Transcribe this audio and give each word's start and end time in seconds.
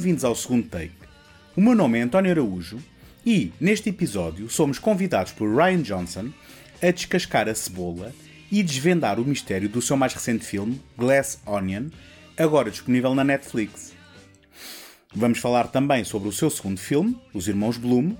Bem-vindos 0.00 0.24
ao 0.24 0.34
segundo 0.34 0.66
take. 0.66 0.94
O 1.54 1.60
meu 1.60 1.74
nome 1.74 1.98
é 1.98 2.00
António 2.00 2.30
Araújo 2.30 2.78
e, 3.24 3.52
neste 3.60 3.90
episódio, 3.90 4.48
somos 4.48 4.78
convidados 4.78 5.30
por 5.30 5.54
Ryan 5.54 5.82
Johnson 5.82 6.30
a 6.82 6.90
descascar 6.90 7.50
a 7.50 7.54
cebola 7.54 8.10
e 8.50 8.62
desvendar 8.62 9.20
o 9.20 9.26
mistério 9.26 9.68
do 9.68 9.82
seu 9.82 9.98
mais 9.98 10.14
recente 10.14 10.42
filme, 10.42 10.80
Glass 10.96 11.38
Onion, 11.44 11.90
agora 12.38 12.70
disponível 12.70 13.14
na 13.14 13.22
Netflix. 13.22 13.92
Vamos 15.14 15.38
falar 15.38 15.64
também 15.64 16.02
sobre 16.02 16.30
o 16.30 16.32
seu 16.32 16.48
segundo 16.48 16.80
filme, 16.80 17.20
Os 17.34 17.46
Irmãos 17.46 17.76
Bloom, 17.76 18.16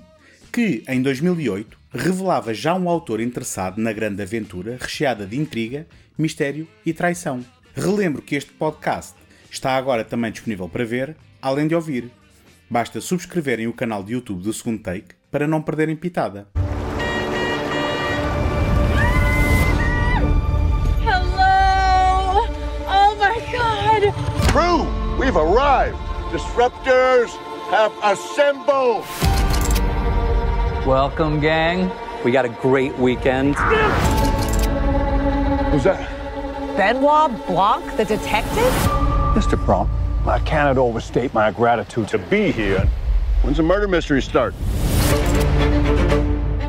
que, 0.53 0.83
em 0.87 1.01
2008, 1.01 1.79
revelava 1.91 2.53
já 2.53 2.75
um 2.75 2.87
autor 2.89 3.19
interessado 3.19 3.81
na 3.81 3.91
grande 3.91 4.21
aventura 4.21 4.77
recheada 4.79 5.25
de 5.25 5.35
intriga, 5.35 5.87
mistério 6.15 6.67
e 6.85 6.93
traição. 6.93 7.43
Relembro 7.73 8.21
que 8.21 8.35
este 8.35 8.51
podcast 8.51 9.15
está 9.49 9.75
agora 9.75 10.05
também 10.05 10.31
disponível 10.31 10.69
para 10.69 10.85
ver, 10.85 11.17
além 11.41 11.67
de 11.67 11.75
ouvir. 11.75 12.11
Basta 12.69 13.01
subscreverem 13.01 13.67
o 13.67 13.73
canal 13.73 14.03
de 14.03 14.13
YouTube 14.13 14.43
do 14.43 14.53
Segundo 14.53 14.81
Take 14.81 15.15
para 15.29 15.47
não 15.47 15.61
perderem 15.61 15.95
pitada. 15.95 16.47
Hello! 21.03 22.47
Oh 22.87 23.15
my 23.15 23.39
god! 23.51 24.13
Crew, 24.51 24.85
we've 25.17 25.37
arrived. 25.37 25.97
Disruptors 26.31 27.31
have 27.71 27.91
assembled. 28.03 29.05
Welcome, 30.85 31.39
gang. 31.41 31.91
We 32.23 32.31
got 32.31 32.45
a 32.45 32.49
great 32.49 32.97
weekend. 32.97 33.55
Who's 35.71 35.83
that? 35.83 36.07
Benoit 36.77 37.31
Blanc, 37.47 37.83
the 37.97 38.05
detective? 38.05 38.73
Mr. 39.35 39.57
Bronk, 39.65 39.89
I 40.25 40.39
cannot 40.45 40.77
overstate 40.77 41.33
my 41.33 41.49
gratitude 41.51 42.07
to 42.09 42.19
be 42.19 42.51
here. 42.51 42.87
When's 43.41 43.57
the 43.57 43.63
murder 43.63 43.87
mystery 43.87 44.21
start? 44.21 44.53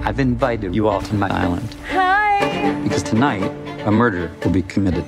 I've 0.05 0.19
invited 0.19 0.75
you 0.75 0.89
all 0.89 1.03
to 1.03 1.15
my 1.15 1.29
island 1.29 1.77
Hi! 1.91 2.81
because 2.83 3.03
tonight 3.03 3.43
a 3.87 3.91
murder 3.91 4.31
will 4.43 4.51
be 4.53 4.63
committed. 4.63 5.05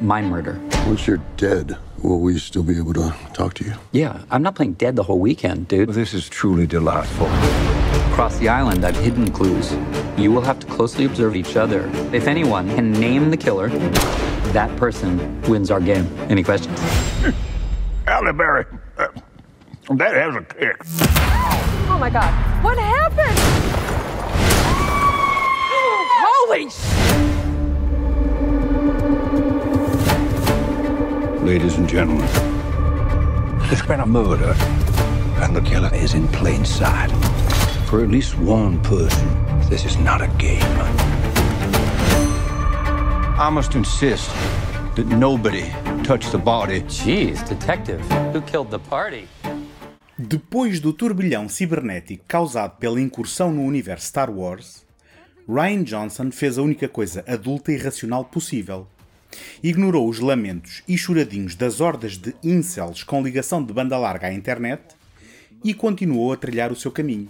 My 0.00 0.20
murder. 0.20 0.60
Once 0.86 1.06
you're 1.06 1.22
dead, 1.36 1.76
will 2.02 2.20
we 2.20 2.38
still 2.38 2.62
be 2.62 2.76
able 2.76 2.92
to 2.94 3.14
talk 3.32 3.54
to 3.54 3.64
you? 3.64 3.74
Yeah, 3.92 4.20
I'm 4.30 4.42
not 4.42 4.54
playing 4.54 4.74
dead 4.74 4.96
the 4.96 5.02
whole 5.02 5.18
weekend, 5.18 5.68
dude. 5.68 5.88
This 5.88 6.12
is 6.12 6.28
truly 6.28 6.66
delightful. 6.66 7.28
Across 8.12 8.38
the 8.40 8.50
island, 8.50 8.84
I've 8.84 8.96
hidden 8.96 9.30
clues. 9.30 9.72
You 10.18 10.32
will 10.32 10.42
have 10.42 10.58
to 10.58 10.66
closely 10.66 11.06
observe 11.06 11.34
each 11.34 11.56
other. 11.56 11.90
If 12.12 12.26
anyone 12.26 12.68
can 12.74 12.92
name 12.92 13.30
the 13.30 13.38
killer, 13.38 13.70
that 14.52 14.74
person 14.76 15.40
wins 15.42 15.70
our 15.70 15.80
game. 15.80 16.06
Any 16.28 16.42
questions? 16.42 16.78
Halle 18.06 18.32
Berry, 18.32 18.64
uh, 18.98 19.08
that 19.90 20.14
has 20.14 20.36
a 20.36 20.42
kick. 20.42 20.76
Oh 21.88 21.96
my 21.98 22.10
god. 22.10 22.32
What 22.62 22.78
happened? 22.78 23.38
Holy 26.24 26.68
sh! 26.68 26.78
Ladies 31.42 31.76
and 31.76 31.88
gentlemen, 31.88 32.26
there's 33.68 33.82
been 33.82 34.00
a 34.00 34.06
murder, 34.06 34.54
and 35.42 35.56
the 35.56 35.62
killer 35.62 35.90
is 35.94 36.14
in 36.14 36.28
plain 36.28 36.64
sight. 36.64 37.10
For 37.88 38.02
at 38.02 38.10
least 38.10 38.36
one 38.38 38.80
person, 38.82 39.28
this 39.68 39.84
is 39.84 39.96
not 39.96 40.20
a 40.20 40.28
game. 40.38 41.11
I 43.42 43.50
must 43.50 43.74
insist 43.74 44.30
that 44.94 45.04
nobody 45.16 45.64
touch 46.04 46.30
the 46.30 46.38
body. 46.38 46.82
Jeez, 46.82 47.42
detective. 47.48 48.00
Who 48.32 48.40
killed 48.40 48.70
the 48.70 48.78
party? 48.78 49.26
Depois 50.16 50.78
do 50.78 50.92
turbilhão 50.92 51.48
cibernético 51.48 52.24
causado 52.28 52.78
pela 52.78 53.00
incursão 53.00 53.50
no 53.50 53.62
universo 53.62 54.06
Star 54.06 54.30
Wars, 54.30 54.86
Ryan 55.48 55.82
Johnson 55.82 56.30
fez 56.30 56.56
a 56.56 56.62
única 56.62 56.88
coisa 56.88 57.24
adulta 57.26 57.72
e 57.72 57.76
racional 57.76 58.24
possível. 58.24 58.86
Ignorou 59.60 60.08
os 60.08 60.20
lamentos 60.20 60.84
e 60.86 60.96
choradinhos 60.96 61.56
das 61.56 61.80
hordas 61.80 62.16
de 62.16 62.36
incels 62.44 63.02
com 63.02 63.24
ligação 63.24 63.60
de 63.60 63.72
banda 63.72 63.98
larga 63.98 64.28
à 64.28 64.32
internet 64.32 64.94
e 65.64 65.74
continuou 65.74 66.32
a 66.32 66.36
trilhar 66.36 66.70
o 66.70 66.76
seu 66.76 66.92
caminho. 66.92 67.28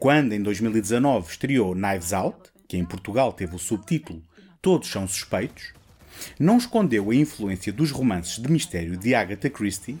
Quando, 0.00 0.32
em 0.32 0.42
2019, 0.42 1.30
estreou 1.30 1.72
Knives 1.72 2.12
Out, 2.12 2.50
que 2.66 2.76
em 2.76 2.84
Portugal 2.84 3.32
teve 3.32 3.54
o 3.54 3.60
subtítulo 3.60 4.20
Todos 4.60 4.90
são 4.90 5.06
suspeitos, 5.06 5.72
não 6.38 6.58
escondeu 6.58 7.10
a 7.10 7.14
influência 7.14 7.72
dos 7.72 7.90
romances 7.90 8.42
de 8.42 8.50
mistério 8.50 8.96
de 8.96 9.14
Agatha 9.14 9.48
Christie, 9.48 9.98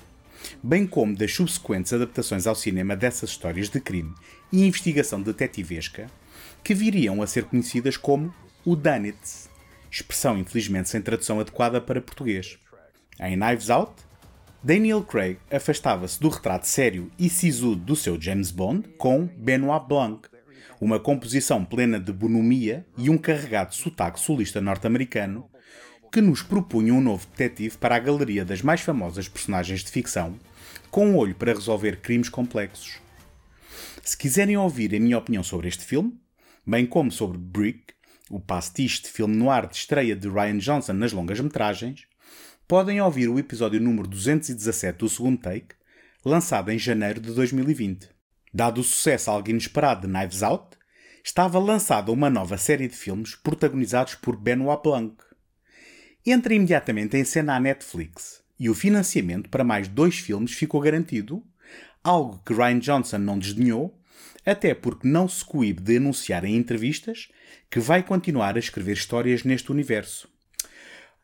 bem 0.62 0.86
como 0.86 1.16
das 1.16 1.32
subsequentes 1.32 1.92
adaptações 1.92 2.46
ao 2.46 2.54
cinema 2.54 2.96
dessas 2.96 3.30
histórias 3.30 3.68
de 3.68 3.80
crime 3.80 4.12
e 4.52 4.66
investigação 4.66 5.22
detetivesca, 5.22 6.06
que 6.62 6.74
viriam 6.74 7.22
a 7.22 7.26
ser 7.26 7.44
conhecidas 7.44 7.96
como 7.96 8.34
o 8.64 8.74
Dunnits, 8.74 9.48
expressão 9.90 10.38
infelizmente 10.38 10.88
sem 10.88 11.00
tradução 11.00 11.40
adequada 11.40 11.80
para 11.80 12.00
português. 12.00 12.58
Em 13.20 13.36
Knives 13.36 13.70
Out, 13.70 13.92
Daniel 14.62 15.02
Craig 15.02 15.38
afastava-se 15.50 16.20
do 16.20 16.28
retrato 16.28 16.66
sério 16.66 17.10
e 17.18 17.30
sisudo 17.30 17.76
do 17.76 17.96
seu 17.96 18.20
James 18.20 18.50
Bond 18.50 18.88
com 18.98 19.26
Benoit 19.26 19.86
Blanc, 19.86 20.28
uma 20.80 21.00
composição 21.00 21.64
plena 21.64 21.98
de 21.98 22.12
bonomia 22.12 22.86
e 22.96 23.10
um 23.10 23.18
carregado 23.18 23.74
sotaque 23.74 24.20
solista 24.20 24.60
norte-americano 24.60 25.48
que 26.12 26.20
nos 26.20 26.42
propunha 26.42 26.94
um 26.94 27.00
novo 27.00 27.26
detetive 27.36 27.76
para 27.76 27.96
a 27.96 27.98
galeria 27.98 28.44
das 28.44 28.62
mais 28.62 28.80
famosas 28.80 29.28
personagens 29.28 29.84
de 29.84 29.90
ficção, 29.90 30.38
com 30.90 31.08
um 31.08 31.16
olho 31.16 31.34
para 31.34 31.52
resolver 31.52 32.00
crimes 32.00 32.28
complexos. 32.28 32.98
Se 34.02 34.16
quiserem 34.16 34.56
ouvir 34.56 34.94
a 34.94 35.00
minha 35.00 35.18
opinião 35.18 35.42
sobre 35.42 35.68
este 35.68 35.84
filme, 35.84 36.18
bem 36.66 36.86
como 36.86 37.10
sobre 37.10 37.36
Brick, 37.36 37.92
o 38.30 38.40
pastiche 38.40 39.02
de 39.02 39.08
filme 39.08 39.36
noir 39.36 39.66
de 39.66 39.76
estreia 39.76 40.16
de 40.16 40.28
Ryan 40.28 40.58
Johnson 40.58 40.92
nas 40.94 41.12
longas-metragens, 41.12 42.06
podem 42.66 43.00
ouvir 43.00 43.28
o 43.28 43.38
episódio 43.38 43.80
número 43.80 44.08
217 44.08 44.98
do 44.98 45.08
segundo 45.08 45.38
take, 45.38 45.74
lançado 46.24 46.70
em 46.70 46.78
janeiro 46.78 47.20
de 47.20 47.32
2020. 47.32 48.17
Dado 48.52 48.80
o 48.80 48.84
sucesso 48.84 49.30
algo 49.30 49.50
inesperado 49.50 50.06
de 50.06 50.12
Knives 50.12 50.42
Out, 50.42 50.78
estava 51.24 51.58
lançada 51.58 52.10
uma 52.10 52.30
nova 52.30 52.56
série 52.56 52.88
de 52.88 52.96
filmes 52.96 53.34
protagonizados 53.34 54.14
por 54.14 54.36
Benoit 54.36 54.82
Blanc. 54.82 55.16
Entra 56.24 56.54
imediatamente 56.54 57.16
em 57.16 57.24
cena 57.24 57.56
à 57.56 57.60
Netflix 57.60 58.42
e 58.58 58.68
o 58.70 58.74
financiamento 58.74 59.48
para 59.48 59.64
mais 59.64 59.88
dois 59.88 60.18
filmes 60.18 60.52
ficou 60.52 60.80
garantido, 60.80 61.44
algo 62.02 62.42
que 62.44 62.54
Ryan 62.54 62.78
Johnson 62.78 63.18
não 63.18 63.38
desdenhou, 63.38 63.98
até 64.44 64.74
porque 64.74 65.06
não 65.06 65.28
se 65.28 65.44
coíbe 65.44 65.82
de 65.82 65.98
anunciar 65.98 66.44
em 66.44 66.56
entrevistas 66.56 67.28
que 67.70 67.78
vai 67.78 68.02
continuar 68.02 68.56
a 68.56 68.58
escrever 68.58 68.94
histórias 68.94 69.44
neste 69.44 69.70
universo. 69.70 70.28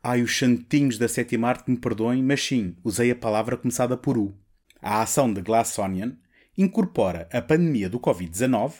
Ai, 0.03 0.21
os 0.21 0.37
santinhos 0.37 0.99
da 0.99 1.07
sétima 1.07 1.49
arte 1.49 1.71
me 1.71 1.77
perdoem, 1.77 2.21
mas 2.21 2.43
sim, 2.43 2.75
usei 2.83 3.09
a 3.09 3.15
palavra 3.15 3.57
começada 3.57 3.97
por 3.97 4.17
U. 4.17 4.37
A 4.79 5.01
ação 5.01 5.33
de 5.33 5.41
Glass 5.41 5.79
Onion 5.79 6.11
incorpora 6.57 7.27
a 7.31 7.41
pandemia 7.41 7.89
do 7.89 7.99
Covid-19, 7.99 8.73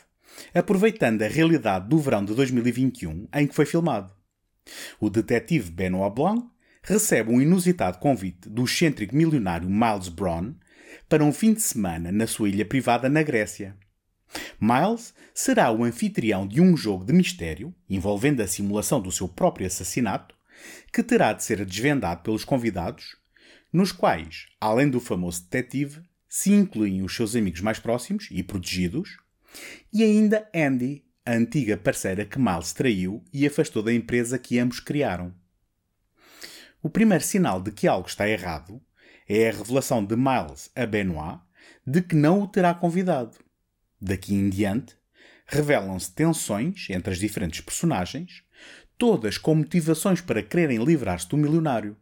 aproveitando 0.53 1.22
a 1.22 1.28
realidade 1.28 1.88
do 1.88 1.97
verão 1.97 2.24
de 2.24 2.34
2021 2.34 3.28
em 3.34 3.47
que 3.47 3.56
foi 3.56 3.66
filmado. 3.66 4.13
O 5.00 5.09
detetive 5.09 5.72
Benoit 5.72 6.14
Blanc 6.14 6.47
recebe 6.84 7.31
um 7.31 7.41
inusitado 7.41 7.97
convite 7.97 8.50
do 8.50 8.64
excêntrico 8.64 9.16
milionário 9.16 9.69
Miles 9.69 10.09
Braun 10.09 10.53
para 11.09 11.23
um 11.23 11.32
fim 11.32 11.53
de 11.53 11.61
semana 11.61 12.11
na 12.11 12.28
sua 12.28 12.50
ilha 12.50 12.66
privada 12.66 13.09
na 13.09 13.23
Grécia. 13.23 13.76
Miles 14.59 15.14
será 15.34 15.72
o 15.72 15.84
anfitrião 15.84 16.47
de 16.47 16.61
um 16.61 16.76
jogo 16.76 17.05
de 17.05 17.14
mistério 17.14 17.73
envolvendo 17.90 18.41
a 18.41 18.47
simulação 18.47 19.00
do 19.02 19.11
seu 19.11 19.28
próprio 19.28 19.67
assassinato, 19.67 20.35
que 20.91 21.03
terá 21.03 21.34
de 21.34 21.44
ser 21.44 21.64
desvendado 21.66 22.22
pelos 22.22 22.46
convidados, 22.46 23.17
nos 23.72 23.91
quais, 23.91 24.46
além 24.59 24.90
do 24.90 25.00
famoso 25.00 25.44
detetive, 25.44 26.02
se 26.35 26.52
incluem 26.52 27.02
os 27.02 27.16
seus 27.16 27.34
amigos 27.34 27.61
mais 27.61 27.79
próximos 27.79 28.28
e 28.29 28.43
protegidos, 28.43 29.16
e 29.93 30.03
ainda 30.03 30.46
Andy, 30.53 31.02
a 31.26 31.32
antiga 31.32 31.78
parceira 31.78 32.26
que 32.26 32.37
Miles 32.37 32.73
traiu 32.73 33.23
e 33.32 33.47
afastou 33.47 33.82
da 33.82 33.93
empresa 33.93 34.37
que 34.37 34.59
ambos 34.59 34.82
criaram. 34.82 35.34
O 36.84 36.90
primeiro 36.90 37.23
sinal 37.23 37.61
de 37.61 37.72
que 37.72 37.87
algo 37.87 38.09
está 38.09 38.28
errado 38.28 38.82
é 39.29 39.47
a 39.47 39.53
revelação 39.53 40.03
de 40.03 40.17
Miles 40.17 40.70
a 40.76 40.85
Benoit 40.85 41.40
de 41.87 42.02
que 42.02 42.17
não 42.17 42.41
o 42.41 42.47
terá 42.49 42.73
convidado. 42.73 43.38
Daqui 44.02 44.35
em 44.35 44.49
diante, 44.49 44.93
revelam-se 45.46 46.14
tensões 46.14 46.90
entre 46.90 47.14
as 47.14 47.17
diferentes 47.17 47.61
personagens, 47.61 48.43
todas 48.97 49.38
com 49.38 49.55
motivações 49.55 50.20
para 50.20 50.43
quererem 50.43 50.84
livrar-se 50.84 51.29
do 51.29 51.38
milionário. 51.38 51.96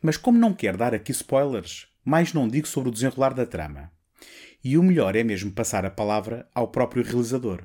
Mas 0.00 0.16
como 0.16 0.38
não 0.38 0.54
quero 0.54 0.78
dar 0.78 0.94
aqui 0.94 1.10
spoilers, 1.10 1.92
mais 2.04 2.32
não 2.32 2.48
digo 2.48 2.66
sobre 2.66 2.88
o 2.88 2.92
desenrolar 2.92 3.34
da 3.34 3.46
trama. 3.46 3.90
E 4.62 4.76
o 4.78 4.82
melhor 4.82 5.16
é 5.16 5.24
mesmo 5.24 5.50
passar 5.50 5.84
a 5.84 5.90
palavra 5.90 6.46
ao 6.54 6.68
próprio 6.68 7.02
realizador. 7.02 7.62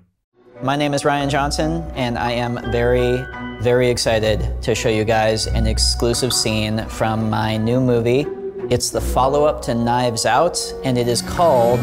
My 0.62 0.76
name 0.76 0.94
is 0.94 1.06
Ryan 1.06 1.30
Johnson, 1.30 1.84
and 1.96 2.18
I 2.18 2.34
am 2.34 2.60
very, 2.72 3.24
very 3.62 3.90
excited 3.90 4.40
to 4.62 4.76
show 4.76 4.90
you 4.90 5.06
guys 5.06 5.48
an 5.48 5.66
exclusive 5.66 6.34
scene 6.34 6.86
from 6.90 7.30
my 7.30 7.58
new 7.58 7.80
movie, 7.80 8.26
It's 8.70 8.92
the 8.92 9.02
follow 9.02 9.46
up 9.46 9.64
to 9.64 9.74
Knives 9.74 10.28
Out, 10.28 10.60
and 10.84 10.96
it 10.96 11.08
is 11.08 11.24
called 11.24 11.80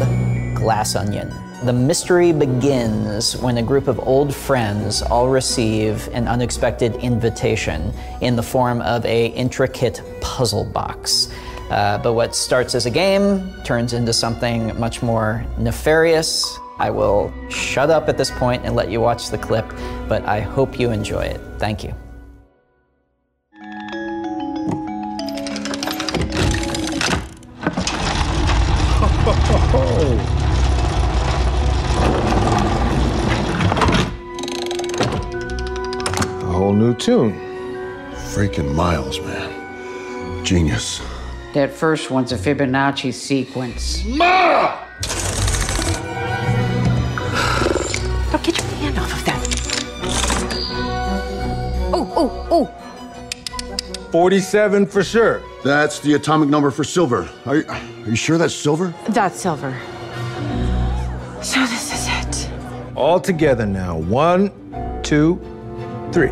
Glass 0.55 0.95
Onion. 0.95 1.33
The 1.65 1.73
mystery 1.73 2.31
begins 2.31 3.35
when 3.35 3.57
a 3.57 3.61
group 3.61 3.89
of 3.89 3.99
old 4.07 4.33
friends 4.33 5.01
all 5.01 5.27
receive 5.27 6.07
an 6.13 6.29
unexpected 6.29 6.95
invitation 7.03 7.91
in 8.21 8.37
the 8.37 8.41
form 8.41 8.81
of 8.83 9.05
a 9.05 9.27
intricate 9.27 10.01
puzzle 10.21 10.63
box. 10.63 11.27
Uh, 11.69 11.97
but 11.97 12.13
what 12.13 12.33
starts 12.33 12.75
as 12.75 12.85
a 12.85 12.89
game 12.89 13.53
turns 13.63 13.93
into 13.93 14.13
something 14.13 14.77
much 14.79 15.03
more 15.03 15.45
nefarious. 15.57 16.57
I 16.79 16.89
will 16.91 17.33
shut 17.49 17.89
up 17.89 18.07
at 18.07 18.17
this 18.17 18.31
point 18.31 18.63
and 18.65 18.75
let 18.75 18.89
you 18.89 19.01
watch 19.01 19.29
the 19.29 19.37
clip, 19.37 19.65
but 20.07 20.23
I 20.25 20.39
hope 20.39 20.79
you 20.79 20.91
enjoy 20.91 21.25
it. 21.25 21.41
Thank 21.57 21.83
you. 21.83 21.93
A 36.39 36.49
whole 36.49 36.73
new 36.73 36.95
tune. 36.95 37.33
Freaking 38.13 38.73
Miles, 38.73 39.19
man. 39.19 40.45
Genius. 40.45 41.01
That 41.57 41.71
first 41.71 42.11
one's 42.11 42.31
a 42.31 42.37
Fibonacci 42.37 43.11
sequence. 43.11 44.05
Ma! 44.05 44.77
Now 48.31 48.37
get 48.43 48.55
your 48.59 48.67
hand 48.77 48.99
off 48.99 49.11
of 49.11 49.25
that. 49.25 49.43
Oh, 51.91 52.13
oh, 52.15 52.47
oh. 52.51 52.65
47 54.11 54.85
for 54.85 55.03
sure. 55.03 55.41
That's 55.63 55.99
the 55.99 56.13
atomic 56.13 56.49
number 56.49 56.69
for 56.69 56.83
silver. 56.83 57.27
Are 57.47 57.55
you, 57.55 57.65
are 57.67 57.81
you 58.05 58.15
sure 58.15 58.37
that's 58.37 58.53
silver? 58.53 58.93
That's 59.09 59.41
silver. 59.41 59.75
So 61.41 61.61
this 61.61 61.91
is 61.91 62.07
it. 62.07 62.51
All 62.95 63.19
together 63.19 63.65
now. 63.65 63.97
One, 63.97 64.51
two, 65.01 65.41
three. 66.11 66.29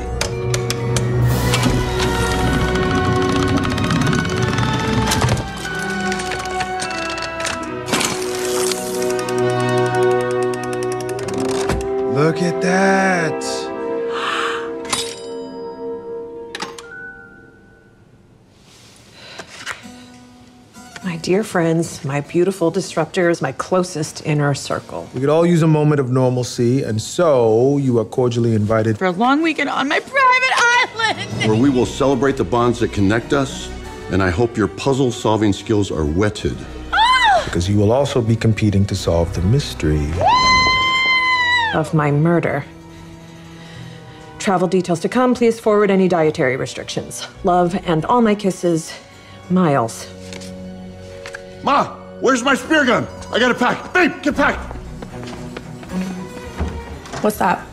Dear 21.25 21.43
friends, 21.43 22.05
my 22.05 22.21
beautiful 22.21 22.71
disruptors, 22.71 23.41
my 23.41 23.51
closest 23.53 24.23
inner 24.27 24.53
circle. 24.53 25.09
We 25.11 25.21
could 25.21 25.29
all 25.29 25.43
use 25.43 25.63
a 25.63 25.67
moment 25.67 25.99
of 25.99 26.11
normalcy, 26.11 26.83
and 26.83 27.01
so 27.01 27.79
you 27.79 27.97
are 27.97 28.05
cordially 28.05 28.53
invited. 28.53 28.99
For 28.99 29.05
a 29.05 29.11
long 29.11 29.41
weekend 29.41 29.69
on 29.69 29.87
my 29.87 29.99
private 29.99 30.53
island. 30.55 31.29
Where 31.49 31.59
we 31.59 31.71
will 31.71 31.87
celebrate 31.87 32.37
the 32.37 32.43
bonds 32.43 32.79
that 32.81 32.93
connect 32.93 33.33
us, 33.33 33.71
and 34.11 34.21
I 34.21 34.29
hope 34.29 34.55
your 34.55 34.67
puzzle 34.67 35.11
solving 35.11 35.51
skills 35.51 35.89
are 35.89 36.05
whetted. 36.05 36.55
Ah! 36.93 37.41
Because 37.45 37.67
you 37.67 37.79
will 37.79 37.91
also 37.91 38.21
be 38.21 38.35
competing 38.35 38.85
to 38.85 38.95
solve 38.95 39.33
the 39.33 39.41
mystery. 39.41 40.07
Of 41.73 41.91
my 41.95 42.11
murder. 42.11 42.63
Travel 44.37 44.67
details 44.67 44.99
to 44.99 45.09
come. 45.09 45.33
Please 45.33 45.59
forward 45.59 45.89
any 45.89 46.07
dietary 46.07 46.55
restrictions. 46.55 47.27
Love 47.43 47.73
and 47.87 48.05
all 48.05 48.21
my 48.21 48.35
kisses, 48.35 48.93
Miles. 49.49 50.14
Ma, 51.65 51.97
where's 52.21 52.43
my 52.43 52.55
spear 52.55 52.85
gun? 52.85 53.07
I 53.33 53.39
got 53.39 53.49
it 53.49 53.57
packed. 53.57 53.91
Babe, 53.91 54.11
get 54.21 54.35
packed. 54.35 54.59
What's 57.23 57.39
that? 57.39 57.65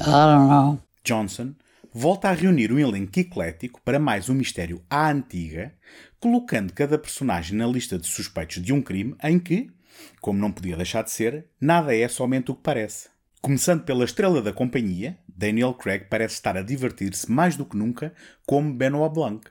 I 0.00 0.26
don't 0.26 0.48
know. 0.48 0.80
Johnson 1.04 1.54
volta 1.92 2.30
a 2.30 2.32
reunir 2.32 2.72
um 2.72 2.78
elenco 2.80 3.20
eclético 3.20 3.80
para 3.84 4.00
mais 4.00 4.28
um 4.28 4.34
mistério 4.34 4.82
à 4.90 5.08
antiga, 5.08 5.72
colocando 6.18 6.72
cada 6.72 6.98
personagem 6.98 7.56
na 7.56 7.64
lista 7.64 7.96
de 7.96 8.08
suspeitos 8.08 8.60
de 8.60 8.72
um 8.72 8.82
crime 8.82 9.14
em 9.22 9.38
que, 9.38 9.70
como 10.20 10.40
não 10.40 10.50
podia 10.50 10.76
deixar 10.76 11.04
de 11.04 11.12
ser, 11.12 11.46
nada 11.60 11.94
é 11.94 12.08
somente 12.08 12.50
o 12.50 12.56
que 12.56 12.62
parece. 12.64 13.08
Começando 13.40 13.84
pela 13.84 14.04
estrela 14.04 14.42
da 14.42 14.52
companhia, 14.52 15.16
Daniel 15.28 15.74
Craig 15.74 16.06
parece 16.10 16.34
estar 16.34 16.56
a 16.56 16.62
divertir-se 16.62 17.30
mais 17.30 17.54
do 17.54 17.64
que 17.64 17.76
nunca 17.76 18.12
como 18.44 18.74
Benoit 18.74 19.14
Blanc. 19.14 19.48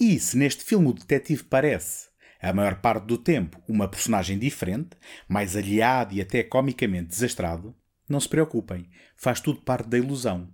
E 0.00 0.18
se 0.18 0.36
neste 0.36 0.64
filme 0.64 0.88
o 0.88 0.92
detetive 0.92 1.44
parece, 1.44 2.09
a 2.40 2.52
maior 2.52 2.80
parte 2.80 3.04
do 3.06 3.18
tempo, 3.18 3.60
uma 3.68 3.88
personagem 3.88 4.38
diferente, 4.38 4.90
mais 5.28 5.56
aliado 5.56 6.14
e 6.14 6.20
até 6.20 6.42
comicamente 6.42 7.08
desastrado, 7.08 7.74
não 8.08 8.18
se 8.18 8.28
preocupem, 8.28 8.88
faz 9.16 9.40
tudo 9.40 9.60
parte 9.60 9.88
da 9.88 9.98
ilusão. 9.98 10.48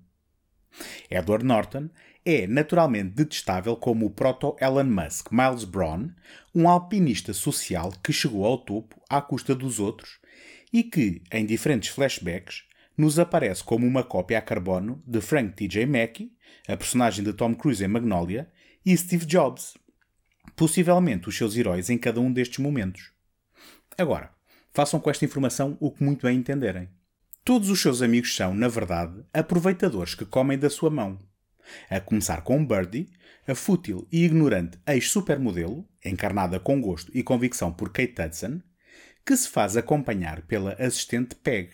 Edward 1.10 1.44
Norton 1.44 1.88
é 2.24 2.46
naturalmente 2.46 3.14
detestável 3.14 3.76
como 3.76 4.04
o 4.04 4.10
proto-Elon 4.10 4.84
Musk 4.84 5.30
Miles 5.30 5.64
Braun, 5.64 6.10
um 6.54 6.68
alpinista 6.68 7.32
social 7.32 7.92
que 8.02 8.12
chegou 8.12 8.44
ao 8.44 8.58
topo 8.58 9.00
à 9.08 9.22
custa 9.22 9.54
dos 9.54 9.78
outros 9.78 10.18
e 10.72 10.82
que, 10.82 11.22
em 11.30 11.46
diferentes 11.46 11.88
flashbacks, 11.90 12.64
nos 12.98 13.18
aparece 13.18 13.62
como 13.62 13.86
uma 13.86 14.02
cópia 14.02 14.38
a 14.38 14.42
carbono 14.42 15.02
de 15.06 15.20
Frank 15.20 15.54
T.J. 15.54 15.86
Mackey, 15.86 16.32
a 16.66 16.76
personagem 16.76 17.24
de 17.24 17.32
Tom 17.32 17.54
Cruise 17.54 17.84
em 17.84 17.88
Magnolia, 17.88 18.50
e 18.84 18.96
Steve 18.96 19.24
Jobs, 19.24 19.74
possivelmente 20.54 21.28
os 21.28 21.37
seus 21.37 21.56
heróis 21.56 21.90
em 21.90 21.98
cada 21.98 22.20
um 22.20 22.32
destes 22.32 22.58
momentos. 22.58 23.10
Agora, 23.98 24.31
façam 24.72 25.00
com 25.00 25.10
esta 25.10 25.25
informação 25.25 25.76
o 25.81 25.90
que 25.90 26.04
muito 26.04 26.26
bem 26.26 26.38
entenderem. 26.38 26.88
Todos 27.44 27.70
os 27.70 27.81
seus 27.81 28.02
amigos 28.02 28.34
são, 28.34 28.54
na 28.54 28.69
verdade, 28.69 29.25
aproveitadores 29.32 30.14
que 30.14 30.25
comem 30.25 30.58
da 30.58 30.69
sua 30.69 30.90
mão. 30.90 31.19
A 31.88 32.00
começar 32.00 32.43
com 32.43 32.64
Birdie, 32.64 33.08
a 33.46 33.54
fútil 33.54 34.06
e 34.10 34.25
ignorante 34.25 34.78
ex-supermodelo, 34.87 35.88
encarnada 36.04 36.58
com 36.58 36.81
gosto 36.81 37.10
e 37.14 37.22
convicção 37.22 37.72
por 37.72 37.92
Kate 37.92 38.20
Hudson, 38.20 38.60
que 39.25 39.37
se 39.37 39.49
faz 39.49 39.76
acompanhar 39.76 40.42
pela 40.42 40.73
assistente 40.75 41.35
Peg, 41.37 41.70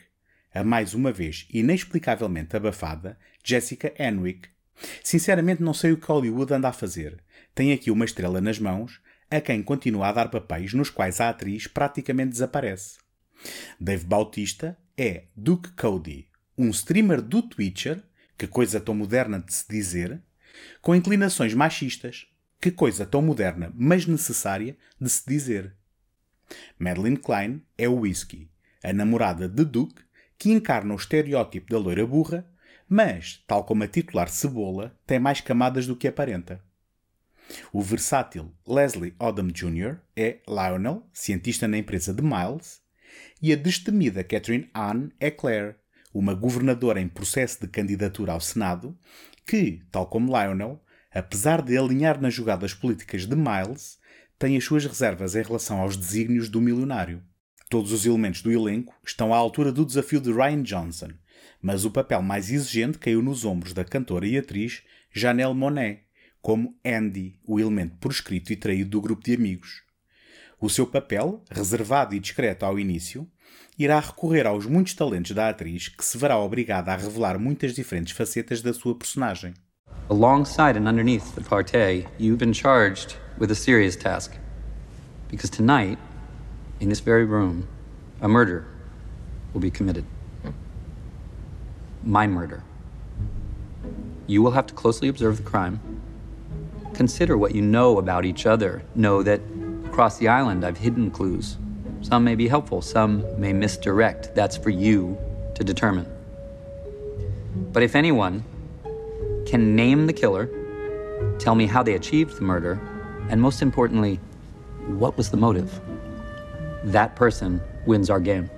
a 0.54 0.62
mais 0.62 0.94
uma 0.94 1.10
vez 1.10 1.46
inexplicavelmente 1.50 2.56
abafada 2.56 3.18
Jessica 3.42 3.92
Henwick. 3.98 4.48
Sinceramente 5.02 5.62
não 5.62 5.74
sei 5.74 5.92
o 5.92 5.96
que 5.96 6.06
Hollywood 6.06 6.52
anda 6.52 6.68
a 6.68 6.72
fazer. 6.72 7.22
Tem 7.54 7.72
aqui 7.72 7.90
uma 7.90 8.04
estrela 8.04 8.40
nas 8.40 8.58
mãos, 8.58 9.00
a 9.30 9.40
quem 9.40 9.62
continua 9.62 10.08
a 10.08 10.12
dar 10.12 10.30
papéis 10.30 10.72
nos 10.72 10.90
quais 10.90 11.20
a 11.20 11.28
atriz 11.28 11.66
praticamente 11.66 12.30
desaparece. 12.30 12.98
Dave 13.80 14.04
Bautista 14.04 14.78
é 14.96 15.24
Duke 15.36 15.72
Cody, 15.72 16.28
um 16.56 16.70
streamer 16.70 17.20
do 17.20 17.42
Twitcher, 17.42 18.02
que 18.38 18.46
coisa 18.46 18.80
tão 18.80 18.94
moderna 18.94 19.38
de 19.38 19.52
se 19.52 19.66
dizer, 19.68 20.22
com 20.80 20.94
inclinações 20.94 21.54
machistas, 21.54 22.26
que 22.60 22.70
coisa 22.70 23.04
tão 23.04 23.20
moderna, 23.20 23.72
mas 23.74 24.06
necessária 24.06 24.76
de 25.00 25.10
se 25.10 25.26
dizer. 25.26 25.74
Madeline 26.78 27.16
Klein 27.16 27.62
é 27.76 27.88
o 27.88 28.00
Whisky, 28.00 28.50
a 28.82 28.92
namorada 28.92 29.48
de 29.48 29.64
Duke, 29.64 30.02
que 30.38 30.50
encarna 30.50 30.92
o 30.92 30.96
estereótipo 30.96 31.70
da 31.70 31.78
loira 31.78 32.06
burra, 32.06 32.46
mas, 32.88 33.42
tal 33.46 33.64
como 33.64 33.84
a 33.84 33.88
titular 33.88 34.28
cebola, 34.28 34.98
tem 35.06 35.18
mais 35.18 35.40
camadas 35.40 35.86
do 35.86 35.96
que 35.96 36.08
aparenta. 36.08 36.62
O 37.72 37.82
versátil 37.82 38.52
Leslie 38.66 39.14
Odom 39.18 39.48
Jr. 39.48 39.96
é 40.16 40.38
Lionel, 40.48 41.06
cientista 41.12 41.68
na 41.68 41.78
empresa 41.78 42.12
de 42.12 42.22
Miles, 42.22 42.80
e 43.40 43.52
a 43.52 43.56
destemida 43.56 44.24
Catherine 44.24 44.70
Anne 44.74 45.12
é 45.20 45.30
Claire, 45.30 45.76
uma 46.14 46.34
governadora 46.34 47.00
em 47.00 47.08
processo 47.08 47.60
de 47.60 47.68
candidatura 47.68 48.32
ao 48.32 48.40
Senado, 48.40 48.96
que, 49.46 49.82
tal 49.90 50.06
como 50.06 50.28
Lionel, 50.28 50.82
apesar 51.12 51.62
de 51.62 51.76
alinhar 51.76 52.20
nas 52.20 52.34
jogadas 52.34 52.74
políticas 52.74 53.26
de 53.26 53.36
Miles, 53.36 53.98
tem 54.38 54.56
as 54.56 54.64
suas 54.64 54.84
reservas 54.84 55.34
em 55.34 55.42
relação 55.42 55.80
aos 55.80 55.96
desígnios 55.96 56.48
do 56.48 56.60
milionário. 56.60 57.22
Todos 57.70 57.92
os 57.92 58.04
elementos 58.04 58.42
do 58.42 58.52
elenco 58.52 58.94
estão 59.04 59.32
à 59.32 59.36
altura 59.36 59.72
do 59.72 59.86
desafio 59.86 60.20
de 60.20 60.32
Ryan 60.32 60.62
Johnson, 60.62 61.10
mas 61.60 61.84
o 61.84 61.90
papel 61.90 62.20
mais 62.20 62.50
exigente 62.50 62.98
caiu 62.98 63.22
nos 63.22 63.44
ombros 63.44 63.72
da 63.72 63.84
cantora 63.84 64.26
e 64.26 64.36
atriz 64.36 64.82
Janelle 65.12 65.54
Monáe, 65.54 66.01
como 66.42 66.76
Andy, 66.84 67.38
o 67.46 67.60
elemento 67.60 67.96
proscrito 67.98 68.52
e 68.52 68.56
traído 68.56 68.90
do 68.90 69.00
grupo 69.00 69.22
de 69.22 69.34
amigos. 69.34 69.82
O 70.60 70.68
seu 70.68 70.86
papel, 70.86 71.42
reservado 71.48 72.16
e 72.16 72.20
discreto 72.20 72.64
ao 72.64 72.78
início, 72.78 73.28
irá 73.78 74.00
recorrer 74.00 74.46
aos 74.46 74.66
muitos 74.66 74.94
talentos 74.94 75.30
da 75.30 75.48
atriz 75.48 75.88
que 75.88 76.04
se 76.04 76.18
verá 76.18 76.36
obrigada 76.36 76.92
a 76.92 76.96
revelar 76.96 77.38
muitas 77.38 77.74
diferentes 77.74 78.12
facetas 78.12 78.60
da 78.60 78.72
sua 78.72 78.94
personagem. 78.96 79.54
Alongside 80.08 80.76
and 80.76 80.88
underneath 80.88 81.32
the 81.34 81.40
party, 81.40 82.06
you've 82.18 82.38
been 82.38 82.52
charged 82.52 83.16
with 83.38 83.52
a 83.52 83.54
serious 83.54 83.94
task. 83.94 84.32
Because 85.30 85.48
tonight, 85.48 85.98
in 86.80 86.88
this 86.88 87.00
very 87.00 87.24
room, 87.24 87.68
a 88.20 88.28
murder 88.28 88.66
will 89.54 89.60
be 89.60 89.70
committed. 89.70 90.04
My 92.04 92.26
murder. 92.26 92.64
You 94.26 94.42
will 94.42 94.52
have 94.52 94.66
to 94.66 94.74
closely 94.74 95.08
observe 95.08 95.36
the 95.36 95.48
crime 95.48 95.80
consider 96.94 97.36
what 97.36 97.54
you 97.54 97.62
know 97.62 97.98
about 97.98 98.24
each 98.24 98.46
other. 98.46 98.82
Know 98.94 99.22
that 99.22 99.40
across 99.84 100.18
the 100.18 100.28
island 100.28 100.64
I've 100.64 100.78
hidden 100.78 101.10
clues. 101.10 101.58
Some 102.00 102.24
may 102.24 102.34
be 102.34 102.48
helpful, 102.48 102.82
some 102.82 103.24
may 103.40 103.52
misdirect. 103.52 104.34
That's 104.34 104.56
for 104.56 104.70
you 104.70 105.18
to 105.54 105.64
determine. 105.64 106.06
But 107.72 107.82
if 107.82 107.94
anyone 107.94 108.44
can 109.46 109.76
name 109.76 110.06
the 110.06 110.12
killer, 110.12 110.48
tell 111.38 111.54
me 111.54 111.66
how 111.66 111.82
they 111.82 111.94
achieved 111.94 112.36
the 112.36 112.42
murder, 112.42 112.80
and 113.28 113.40
most 113.40 113.62
importantly, 113.62 114.18
what 114.86 115.16
was 115.16 115.30
the 115.30 115.36
motive, 115.36 115.80
that 116.84 117.14
person 117.14 117.60
wins 117.86 118.10
our 118.10 118.20
game. 118.20 118.50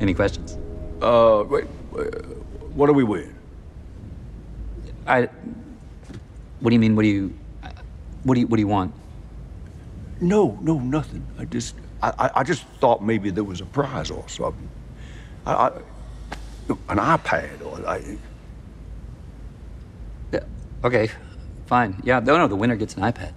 Any 0.00 0.14
questions? 0.14 0.58
Uh, 1.00 1.44
wait, 1.48 1.64
what 2.74 2.86
do 2.86 2.92
we 2.92 3.04
win? 3.04 3.34
I. 5.06 5.28
What 6.60 6.70
do 6.70 6.74
you 6.74 6.80
mean? 6.80 6.96
What 6.96 7.02
do 7.02 7.08
you? 7.08 7.34
What 8.24 8.34
do 8.34 8.40
you? 8.40 8.46
What 8.46 8.56
do 8.56 8.60
you 8.60 8.68
want? 8.68 8.92
No, 10.20 10.58
no, 10.62 10.78
nothing. 10.78 11.26
I 11.38 11.44
just, 11.44 11.74
I, 12.02 12.30
I, 12.36 12.42
just 12.44 12.64
thought 12.80 13.02
maybe 13.02 13.30
there 13.30 13.44
was 13.44 13.60
a 13.60 13.66
prize 13.66 14.10
or 14.10 14.26
something. 14.28 14.68
I, 15.44 15.52
I 15.52 15.70
an 16.88 16.98
iPad 16.98 17.60
or 17.64 17.86
I. 17.86 18.16
Yeah, 20.32 20.44
okay, 20.82 21.10
fine. 21.66 22.00
Yeah, 22.04 22.20
no, 22.20 22.38
no, 22.38 22.48
the 22.48 22.56
winner 22.56 22.76
gets 22.76 22.96
an 22.96 23.02
iPad. 23.02 23.34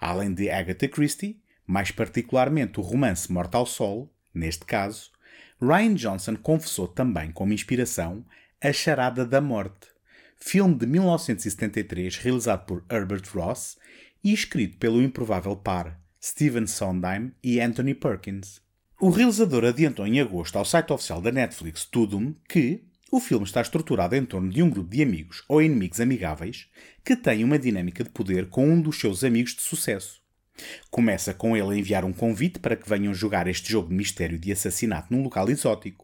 Além 0.00 0.34
de 0.34 0.50
Agatha 0.50 0.88
Christie, 0.88 1.40
mais 1.66 1.90
particularmente 1.90 2.78
o 2.78 2.82
romance 2.82 3.32
Mortal 3.32 3.64
Soul, 3.64 4.10
neste 4.34 4.66
caso, 4.66 5.10
Ryan 5.60 5.94
Johnson 5.94 6.36
confessou 6.36 6.86
também 6.86 7.30
como 7.30 7.54
inspiração 7.54 8.24
A 8.60 8.72
Charada 8.72 9.24
da 9.24 9.40
Morte, 9.40 9.93
filme 10.36 10.74
de 10.74 10.86
1973 10.86 12.16
realizado 12.18 12.66
por 12.66 12.84
Herbert 12.90 13.24
Ross 13.32 13.76
e 14.22 14.32
escrito 14.32 14.78
pelo 14.78 15.02
improvável 15.02 15.56
par 15.56 16.00
Stephen 16.22 16.66
Sondheim 16.66 17.32
e 17.42 17.60
Anthony 17.60 17.94
Perkins. 17.94 18.62
O 19.00 19.10
realizador 19.10 19.64
adiantou 19.64 20.06
em 20.06 20.20
agosto 20.20 20.56
ao 20.56 20.64
site 20.64 20.92
oficial 20.92 21.20
da 21.20 21.32
Netflix 21.32 21.84
Tudum 21.84 22.34
que 22.48 22.84
o 23.10 23.20
filme 23.20 23.44
está 23.44 23.60
estruturado 23.60 24.16
em 24.16 24.24
torno 24.24 24.50
de 24.50 24.62
um 24.62 24.70
grupo 24.70 24.90
de 24.90 25.02
amigos 25.02 25.44
ou 25.48 25.62
inimigos 25.62 26.00
amigáveis 26.00 26.68
que 27.04 27.14
têm 27.14 27.44
uma 27.44 27.58
dinâmica 27.58 28.02
de 28.02 28.10
poder 28.10 28.48
com 28.48 28.68
um 28.68 28.80
dos 28.80 28.98
seus 28.98 29.22
amigos 29.22 29.54
de 29.54 29.62
sucesso. 29.62 30.20
Começa 30.90 31.34
com 31.34 31.56
ele 31.56 31.74
a 31.74 31.76
enviar 31.76 32.04
um 32.04 32.12
convite 32.12 32.58
para 32.58 32.76
que 32.76 32.88
venham 32.88 33.12
jogar 33.12 33.46
este 33.46 33.70
jogo 33.70 33.88
de 33.88 33.94
mistério 33.94 34.38
de 34.38 34.52
assassinato 34.52 35.12
num 35.12 35.22
local 35.22 35.48
exótico. 35.50 36.03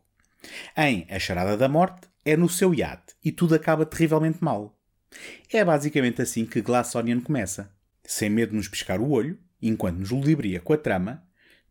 Em 0.77 1.07
A 1.11 1.19
Charada 1.19 1.57
da 1.57 1.69
Morte, 1.69 2.09
é 2.25 2.37
no 2.37 2.49
seu 2.49 2.75
iate 2.75 3.15
e 3.25 3.33
tudo 3.33 3.55
acaba 3.55 3.87
terrivelmente 3.87 4.43
mal. 4.43 4.79
É 5.53 5.65
basicamente 5.65 6.23
assim 6.23 6.47
que 6.47 6.61
Glass 6.61 6.95
Onion 6.95 7.21
começa. 7.21 7.73
Sem 8.05 8.31
medo 8.31 8.51
de 8.51 8.57
nos 8.57 8.69
piscar 8.69 9.01
o 9.01 9.11
olho, 9.11 9.39
enquanto 9.61 9.99
nos 9.99 10.11
ludibria 10.11 10.61
com 10.61 10.73
a 10.73 10.79
trama, 10.79 11.23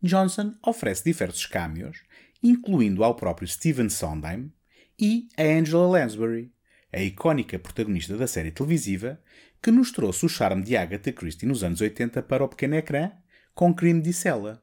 Johnson 0.02 0.54
oferece 0.64 1.04
diversos 1.04 1.46
cameos, 1.46 2.02
incluindo 2.42 3.04
ao 3.04 3.14
próprio 3.14 3.46
Stephen 3.46 3.88
Sondheim 3.88 4.52
e 4.98 5.28
a 5.36 5.42
Angela 5.42 5.86
Lansbury, 5.86 6.52
a 6.92 7.00
icónica 7.00 7.58
protagonista 7.58 8.16
da 8.16 8.26
série 8.26 8.50
televisiva 8.50 9.20
que 9.62 9.70
nos 9.70 9.92
trouxe 9.92 10.24
o 10.24 10.28
charme 10.28 10.62
de 10.62 10.76
Agatha 10.76 11.12
Christie 11.12 11.46
nos 11.46 11.62
anos 11.62 11.80
80 11.80 12.22
para 12.22 12.44
o 12.44 12.48
pequeno 12.48 12.76
ecrã 12.76 13.12
com 13.54 13.74
crime 13.74 14.00
de 14.00 14.12
cela. 14.12 14.62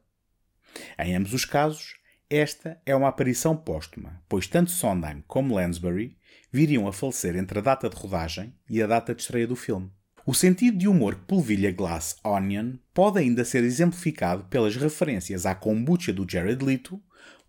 Em 0.98 1.14
ambos 1.14 1.32
os 1.32 1.44
casos, 1.44 1.94
esta 2.30 2.80
é 2.84 2.94
uma 2.94 3.08
aparição 3.08 3.56
póstuma, 3.56 4.22
pois 4.28 4.46
tanto 4.46 4.70
Sondheim 4.70 5.22
como 5.26 5.54
Lansbury 5.54 6.16
viriam 6.52 6.86
a 6.86 6.92
falecer 6.92 7.36
entre 7.36 7.58
a 7.58 7.62
data 7.62 7.88
de 7.88 7.96
rodagem 7.96 8.54
e 8.68 8.82
a 8.82 8.86
data 8.86 9.14
de 9.14 9.22
estreia 9.22 9.46
do 9.46 9.56
filme. 9.56 9.90
O 10.26 10.34
sentido 10.34 10.76
de 10.76 10.88
humor 10.88 11.14
que 11.14 11.22
polvilha 11.22 11.72
Glass 11.72 12.16
Onion 12.22 12.74
pode 12.92 13.18
ainda 13.18 13.44
ser 13.44 13.64
exemplificado 13.64 14.44
pelas 14.44 14.76
referências 14.76 15.46
à 15.46 15.54
kombucha 15.54 16.12
do 16.12 16.26
Jared 16.28 16.62
Leto 16.62 17.00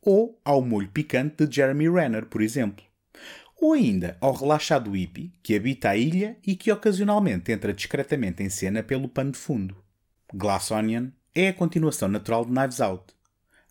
ou 0.01 0.39
ao 0.45 0.61
molho 0.61 0.89
picante 0.89 1.45
de 1.45 1.55
Jeremy 1.55 1.89
Renner, 1.89 2.25
por 2.25 2.41
exemplo 2.41 2.89
ou 3.59 3.73
ainda 3.73 4.17
ao 4.21 4.33
relaxado 4.33 4.91
hippie 4.91 5.33
que 5.43 5.55
habita 5.55 5.89
a 5.89 5.97
ilha 5.97 6.37
e 6.45 6.55
que 6.55 6.71
ocasionalmente 6.71 7.51
entra 7.51 7.73
discretamente 7.73 8.41
em 8.41 8.49
cena 8.49 8.81
pelo 8.81 9.09
pano 9.09 9.31
de 9.31 9.37
fundo. 9.37 9.75
Glass 10.33 10.71
Onion 10.71 11.09
é 11.35 11.49
a 11.49 11.53
continuação 11.53 12.07
natural 12.07 12.45
de 12.45 12.51
Knives 12.51 12.79
Out. 12.79 13.13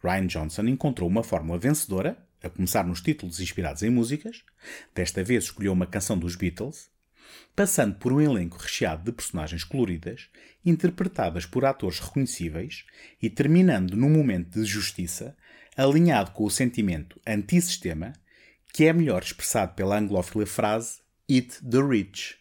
Ryan 0.02 0.26
Johnson 0.26 0.62
encontrou 0.62 1.08
uma 1.08 1.22
fórmula 1.22 1.58
vencedora, 1.58 2.16
a 2.42 2.48
começar 2.48 2.84
nos 2.84 3.00
títulos 3.00 3.40
inspirados 3.40 3.82
em 3.82 3.90
músicas, 3.90 4.44
desta 4.94 5.24
vez 5.24 5.44
escolheu 5.44 5.72
uma 5.72 5.86
canção 5.86 6.16
dos 6.16 6.36
Beatles, 6.36 6.88
passando 7.54 7.96
por 7.96 8.12
um 8.12 8.20
elenco 8.20 8.58
recheado 8.58 9.04
de 9.04 9.12
personagens 9.12 9.64
coloridas, 9.64 10.28
interpretadas 10.64 11.44
por 11.44 11.64
atores 11.64 11.98
reconhecíveis 11.98 12.84
e 13.20 13.28
terminando 13.28 13.96
num 13.96 14.10
momento 14.10 14.60
de 14.60 14.64
justiça 14.64 15.36
alinhado 15.76 16.30
com 16.32 16.44
o 16.44 16.50
sentimento 16.50 17.20
antissistema 17.26 18.12
que 18.72 18.84
é 18.84 18.92
melhor 18.92 19.22
expressado 19.22 19.74
pela 19.74 19.98
anglófila 19.98 20.46
frase 20.46 21.00
Eat 21.28 21.60
the 21.68 21.80
Rich. 21.82 22.38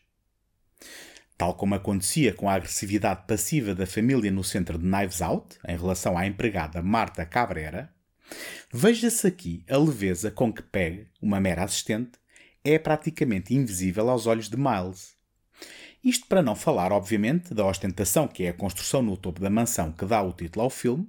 Tal 1.38 1.54
como 1.54 1.76
acontecia 1.76 2.34
com 2.34 2.50
a 2.50 2.56
agressividade 2.56 3.26
passiva 3.28 3.76
da 3.76 3.86
família 3.86 4.32
no 4.32 4.44
centro 4.44 4.78
de 4.80 4.86
Knives 4.86 5.22
Out, 5.22 5.60
em 5.68 5.78
relação 5.78 6.18
à 6.18 6.26
empregada 6.26 6.82
Marta 6.82 7.26
Cabrera, 7.26 7.94
veja-se 8.74 9.28
aqui 9.28 9.64
a 9.70 9.78
leveza 9.78 10.32
com 10.32 10.52
que 10.52 10.64
Peg, 10.64 11.08
uma 11.22 11.40
mera 11.40 11.64
assistente, 11.64 12.14
é 12.64 12.80
praticamente 12.80 13.54
invisível 13.54 14.10
aos 14.10 14.26
olhos 14.26 14.50
de 14.50 14.58
Miles. 14.58 15.16
Isto 16.04 16.26
para 16.28 16.42
não 16.42 16.56
falar, 16.56 16.92
obviamente, 16.92 17.54
da 17.54 17.66
ostentação 17.66 18.28
que 18.28 18.44
é 18.44 18.50
a 18.50 18.54
construção 18.54 19.04
no 19.04 19.16
topo 19.16 19.40
da 19.40 19.50
mansão 19.50 19.92
que 19.92 20.06
dá 20.06 20.22
o 20.24 20.34
título 20.34 20.64
ao 20.64 20.70
filme, 20.72 21.08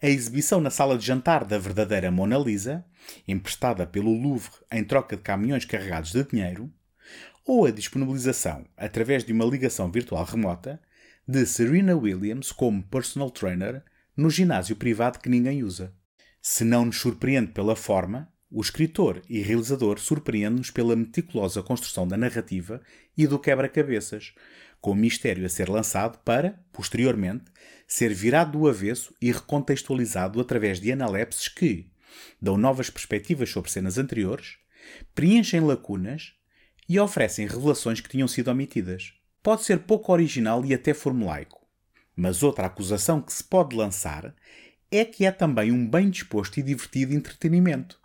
a 0.00 0.08
exibição 0.08 0.60
na 0.60 0.70
sala 0.70 0.96
de 0.96 1.06
jantar 1.06 1.44
da 1.44 1.58
verdadeira 1.58 2.10
Mona 2.10 2.38
Lisa, 2.38 2.84
emprestada 3.26 3.86
pelo 3.86 4.12
Louvre 4.12 4.52
em 4.70 4.84
troca 4.84 5.16
de 5.16 5.22
caminhões 5.22 5.64
carregados 5.64 6.12
de 6.12 6.22
dinheiro, 6.22 6.72
ou 7.52 7.66
a 7.66 7.72
disponibilização, 7.72 8.64
através 8.76 9.24
de 9.24 9.32
uma 9.32 9.44
ligação 9.44 9.90
virtual 9.90 10.24
remota, 10.24 10.80
de 11.26 11.44
Serena 11.44 11.96
Williams 11.96 12.52
como 12.52 12.80
personal 12.80 13.28
trainer 13.28 13.82
no 14.16 14.30
ginásio 14.30 14.76
privado 14.76 15.18
que 15.18 15.28
ninguém 15.28 15.64
usa. 15.64 15.92
Se 16.40 16.62
não 16.62 16.84
nos 16.84 17.00
surpreende 17.00 17.50
pela 17.50 17.74
forma, 17.74 18.32
o 18.48 18.60
escritor 18.60 19.20
e 19.28 19.40
realizador 19.40 19.98
surpreende-nos 19.98 20.70
pela 20.70 20.94
meticulosa 20.94 21.60
construção 21.60 22.06
da 22.06 22.16
narrativa 22.16 22.80
e 23.18 23.26
do 23.26 23.36
quebra-cabeças, 23.36 24.32
com 24.80 24.92
o 24.92 24.94
mistério 24.94 25.44
a 25.44 25.48
ser 25.48 25.68
lançado 25.68 26.18
para, 26.18 26.64
posteriormente, 26.72 27.46
ser 27.84 28.14
virado 28.14 28.60
do 28.60 28.68
avesso 28.68 29.12
e 29.20 29.32
recontextualizado 29.32 30.40
através 30.40 30.78
de 30.78 30.92
analepses 30.92 31.48
que 31.48 31.90
dão 32.40 32.56
novas 32.56 32.90
perspectivas 32.90 33.50
sobre 33.50 33.72
cenas 33.72 33.98
anteriores, 33.98 34.58
preenchem 35.16 35.58
lacunas 35.58 36.38
e 36.90 36.98
oferecem 36.98 37.46
revelações 37.46 38.00
que 38.00 38.08
tinham 38.08 38.26
sido 38.26 38.50
omitidas. 38.50 39.12
Pode 39.44 39.62
ser 39.62 39.78
pouco 39.78 40.10
original 40.10 40.64
e 40.66 40.74
até 40.74 40.92
formulaico, 40.92 41.64
mas 42.16 42.42
outra 42.42 42.66
acusação 42.66 43.22
que 43.22 43.32
se 43.32 43.44
pode 43.44 43.76
lançar 43.76 44.34
é 44.90 45.04
que 45.04 45.24
é 45.24 45.30
também 45.30 45.70
um 45.70 45.88
bem 45.88 46.10
disposto 46.10 46.58
e 46.58 46.64
divertido 46.64 47.14
entretenimento. 47.14 48.00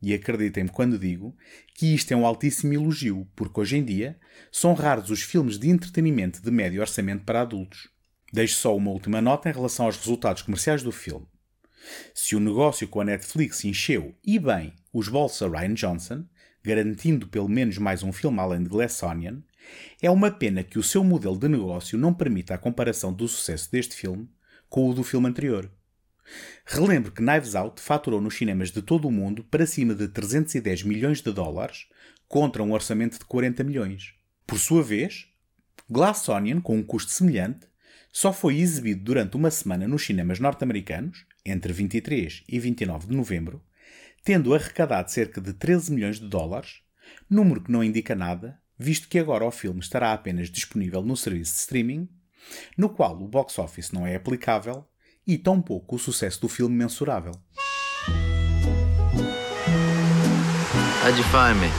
E 0.00 0.14
acreditem-me 0.14 0.70
quando 0.70 1.00
digo 1.00 1.36
que 1.74 1.96
isto 1.96 2.12
é 2.12 2.16
um 2.16 2.24
altíssimo 2.24 2.72
elogio, 2.74 3.26
porque 3.34 3.58
hoje 3.58 3.76
em 3.76 3.84
dia 3.84 4.16
são 4.52 4.72
raros 4.72 5.10
os 5.10 5.22
filmes 5.22 5.58
de 5.58 5.68
entretenimento 5.68 6.40
de 6.40 6.50
médio 6.52 6.80
orçamento 6.80 7.24
para 7.24 7.40
adultos. 7.40 7.88
Deixo 8.32 8.54
só 8.54 8.76
uma 8.76 8.92
última 8.92 9.20
nota 9.20 9.50
em 9.50 9.52
relação 9.52 9.84
aos 9.84 9.96
resultados 9.96 10.42
comerciais 10.42 10.80
do 10.80 10.92
filme. 10.92 11.26
Se 12.14 12.36
o 12.36 12.40
negócio 12.40 12.86
com 12.86 13.00
a 13.00 13.04
Netflix 13.04 13.64
encheu, 13.64 14.14
e 14.24 14.38
bem, 14.38 14.74
os 14.92 15.08
bolsos 15.08 15.42
a 15.42 15.48
Ryan 15.48 15.74
Johnson, 15.74 16.24
garantindo 16.66 17.28
pelo 17.28 17.48
menos 17.48 17.78
mais 17.78 18.02
um 18.02 18.12
filme 18.12 18.40
além 18.40 18.64
de 18.64 18.68
Glass 18.68 19.00
Onion, 19.04 19.36
é 20.02 20.10
uma 20.10 20.32
pena 20.32 20.64
que 20.64 20.80
o 20.80 20.82
seu 20.82 21.04
modelo 21.04 21.38
de 21.38 21.48
negócio 21.48 21.96
não 21.96 22.12
permita 22.12 22.54
a 22.54 22.58
comparação 22.58 23.12
do 23.12 23.28
sucesso 23.28 23.70
deste 23.70 23.94
filme 23.94 24.28
com 24.68 24.90
o 24.90 24.92
do 24.92 25.04
filme 25.04 25.28
anterior. 25.28 25.70
Relembro 26.64 27.12
que 27.12 27.22
Knives 27.22 27.54
Out 27.54 27.80
faturou 27.80 28.20
nos 28.20 28.34
cinemas 28.34 28.72
de 28.72 28.82
todo 28.82 29.06
o 29.06 29.12
mundo 29.12 29.44
para 29.44 29.64
cima 29.64 29.94
de 29.94 30.08
310 30.08 30.82
milhões 30.82 31.22
de 31.22 31.32
dólares 31.32 31.86
contra 32.26 32.64
um 32.64 32.72
orçamento 32.72 33.16
de 33.16 33.24
40 33.24 33.62
milhões. 33.62 34.14
Por 34.44 34.58
sua 34.58 34.82
vez, 34.82 35.28
Glass 35.88 36.28
Onion, 36.28 36.60
com 36.60 36.76
um 36.76 36.82
custo 36.82 37.12
semelhante, 37.12 37.68
só 38.10 38.32
foi 38.32 38.58
exibido 38.58 39.04
durante 39.04 39.36
uma 39.36 39.52
semana 39.52 39.86
nos 39.86 40.04
cinemas 40.04 40.40
norte-americanos, 40.40 41.26
entre 41.44 41.72
23 41.72 42.42
e 42.48 42.58
29 42.58 43.06
de 43.06 43.16
novembro, 43.16 43.62
tendo 44.26 44.52
arrecadado 44.52 45.08
cerca 45.08 45.40
de 45.40 45.52
13 45.52 45.92
milhões 45.92 46.18
de 46.18 46.26
dólares, 46.26 46.80
número 47.30 47.62
que 47.62 47.70
não 47.70 47.84
indica 47.84 48.12
nada, 48.12 48.58
visto 48.76 49.06
que 49.06 49.20
agora 49.20 49.44
o 49.44 49.52
filme 49.52 49.78
estará 49.78 50.12
apenas 50.12 50.50
disponível 50.50 51.00
no 51.00 51.16
serviço 51.16 51.52
de 51.52 51.60
streaming, 51.60 52.08
no 52.76 52.88
qual 52.88 53.14
o 53.22 53.28
box 53.28 53.56
office 53.56 53.92
não 53.92 54.04
é 54.04 54.16
aplicável 54.16 54.84
e 55.24 55.38
tão 55.38 55.62
pouco 55.62 55.94
o 55.94 55.98
sucesso 55.98 56.40
do 56.40 56.48
filme 56.48 56.74
mensurável. 56.74 57.30
How'd 61.04 61.16
you 61.16 61.24
find 61.30 61.60
me? 61.60 61.70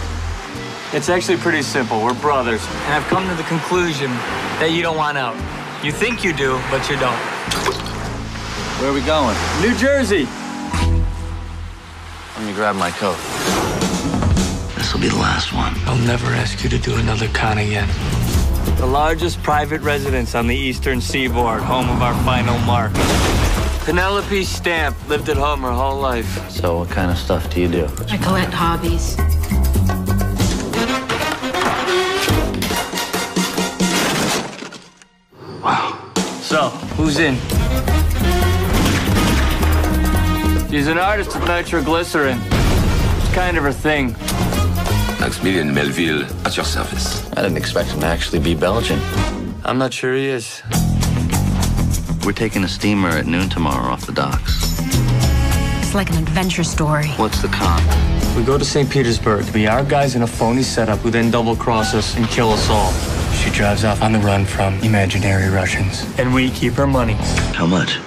It's 0.94 1.10
actually 1.10 1.42
pretty 1.42 1.64
simple. 1.64 1.98
We're 1.98 2.18
brothers. 2.22 2.62
And 2.88 2.94
I've 2.94 3.10
come 3.10 3.28
to 3.28 3.36
the 3.36 3.44
conclusion 3.50 4.10
that 4.62 4.72
you 4.72 4.82
don't 4.82 4.96
want 4.96 5.18
out. 5.18 5.36
You 5.84 5.92
think 5.92 6.24
you 6.24 6.32
do, 6.32 6.58
but 6.72 6.90
you 6.90 6.96
don't. 6.98 7.20
Where 8.80 8.90
are 8.90 8.94
we 8.94 9.02
going? 9.02 9.36
New 9.62 9.76
Jersey! 9.76 10.30
Let 12.38 12.46
me 12.46 12.54
grab 12.54 12.76
my 12.76 12.92
coat. 12.92 13.18
This 14.76 14.94
will 14.94 15.02
be 15.02 15.08
the 15.08 15.16
last 15.16 15.54
one. 15.54 15.74
I'll 15.88 15.98
never 16.06 16.28
ask 16.28 16.64
you 16.64 16.70
to 16.70 16.78
do 16.78 16.96
another 16.98 17.28
con 17.30 17.58
again. 17.58 17.90
The 18.78 18.86
largest 18.86 19.42
private 19.42 19.82
residence 19.82 20.36
on 20.36 20.46
the 20.46 20.56
eastern 20.56 21.02
seaboard, 21.02 21.64
home 21.64 21.90
of 21.90 22.04
our 22.04 22.14
final 22.24 22.60
mark. 22.60 22.92
Penelope 23.86 24.44
Stamp 24.44 24.96
lived 25.10 25.30
at 25.30 25.38
home 25.38 25.62
her 25.62 25.72
whole 25.72 26.00
life. 26.00 26.48
So, 26.52 26.78
what 26.78 26.92
kind 26.92 27.10
of 27.10 27.18
stuff 27.18 27.52
do 27.52 27.60
you 27.60 27.70
do? 27.70 27.90
I 28.08 28.18
collect 28.18 28.54
hobbies. 28.54 29.18
Wow. 35.64 36.14
So, 36.44 36.70
who's 36.98 37.18
in? 37.18 37.36
She's 40.70 40.88
an 40.88 40.98
artist 40.98 41.34
with 41.34 41.48
nitroglycerin. 41.48 42.40
It's 42.42 43.34
kind 43.34 43.58
of 43.58 43.64
her 43.64 43.72
thing. 43.72 44.12
Maximilian 45.20 45.74
Melville, 45.74 46.24
at 46.46 46.58
your 46.58 46.66
service. 46.66 47.26
I 47.32 47.42
didn't 47.42 47.58
expect 47.58 47.90
him 47.90 48.02
to 48.02 48.06
actually 48.06 48.40
be 48.40 48.54
Belgian. 48.54 49.00
I'm 49.64 49.78
not 49.78 49.94
sure 49.94 50.14
he 50.14 50.28
is. 50.28 50.62
We're 52.26 52.34
taking 52.34 52.66
a 52.66 52.68
steamer 52.68 53.10
at 53.10 53.28
noon 53.28 53.50
tomorrow 53.50 53.92
off 53.92 54.06
the 54.06 54.12
docks. 54.12 54.78
It's 55.82 55.96
like 55.96 56.10
an 56.10 56.18
adventure 56.18 56.66
story. 56.66 57.08
What's 57.12 57.42
the 57.42 57.48
con? 57.48 57.82
We 58.36 58.44
go 58.44 58.58
to 58.58 58.66
St. 58.66 58.90
Petersburg 58.90 59.46
to 59.46 59.54
be 59.54 59.68
our 59.68 59.86
guys 59.86 60.16
in 60.16 60.24
a 60.24 60.28
phony 60.28 60.64
setup 60.64 61.00
who 61.00 61.10
then 61.10 61.32
double 61.32 61.56
cross 61.56 61.94
us 61.94 62.18
and 62.18 62.28
kill 62.28 62.50
us 62.50 62.70
all. 62.70 62.92
She 63.32 63.50
drives 63.52 63.86
off 63.86 64.02
on 64.02 64.12
the 64.12 64.20
run 64.20 64.46
from 64.46 64.74
imaginary 64.82 65.50
Russians. 65.50 66.06
And 66.20 66.34
we 66.34 66.52
keep 66.52 66.74
her 66.74 66.88
money. 66.88 67.16
How 67.54 67.66
much? 67.66 68.00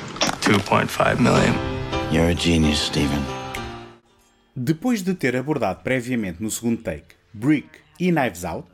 2.5 0.42 1.20
million. 1.20 1.69
You're 2.12 2.32
a 2.32 2.34
genius, 2.34 2.86
Steven. 2.86 3.20
Depois 4.56 5.00
de 5.00 5.14
ter 5.14 5.36
abordado 5.36 5.84
previamente 5.84 6.42
no 6.42 6.50
segundo 6.50 6.82
take 6.82 7.14
Brick 7.32 7.68
e 8.00 8.10
Knives 8.10 8.44
Out, 8.44 8.68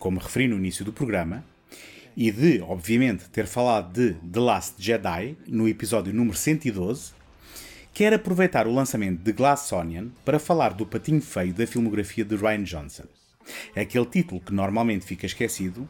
como 0.00 0.18
referi 0.18 0.48
no 0.48 0.56
início 0.56 0.84
do 0.84 0.92
programa, 0.92 1.44
e 2.16 2.32
de, 2.32 2.60
obviamente, 2.60 3.30
ter 3.30 3.46
falado 3.46 3.92
de 3.92 4.14
The 4.14 4.40
Last 4.40 4.82
Jedi 4.82 5.36
no 5.46 5.68
episódio 5.68 6.12
número 6.12 6.36
112, 6.36 7.12
quero 7.94 8.16
aproveitar 8.16 8.66
o 8.66 8.74
lançamento 8.74 9.22
de 9.22 9.30
Glass 9.30 9.70
Onion 9.70 10.08
para 10.24 10.40
falar 10.40 10.74
do 10.74 10.84
patinho 10.84 11.22
feio 11.22 11.54
da 11.54 11.68
filmografia 11.68 12.24
de 12.24 12.34
Ryan 12.34 12.64
Johnson. 12.64 13.04
Aquele 13.76 14.06
título 14.06 14.40
que 14.40 14.52
normalmente 14.52 15.06
fica 15.06 15.24
esquecido 15.24 15.88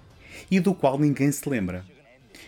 e 0.50 0.60
do 0.60 0.74
qual 0.74 0.98
ninguém 0.98 1.32
se 1.32 1.48
lembra. 1.48 1.86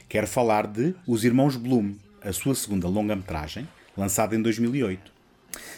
Quero 0.06 0.26
falar 0.26 0.66
de 0.66 0.94
Os 1.06 1.24
Irmãos 1.24 1.56
Bloom, 1.56 1.94
a 2.20 2.30
sua 2.30 2.54
segunda 2.54 2.86
longa-metragem, 2.88 3.66
lançada 3.98 4.36
em 4.36 4.40
2008. 4.40 5.10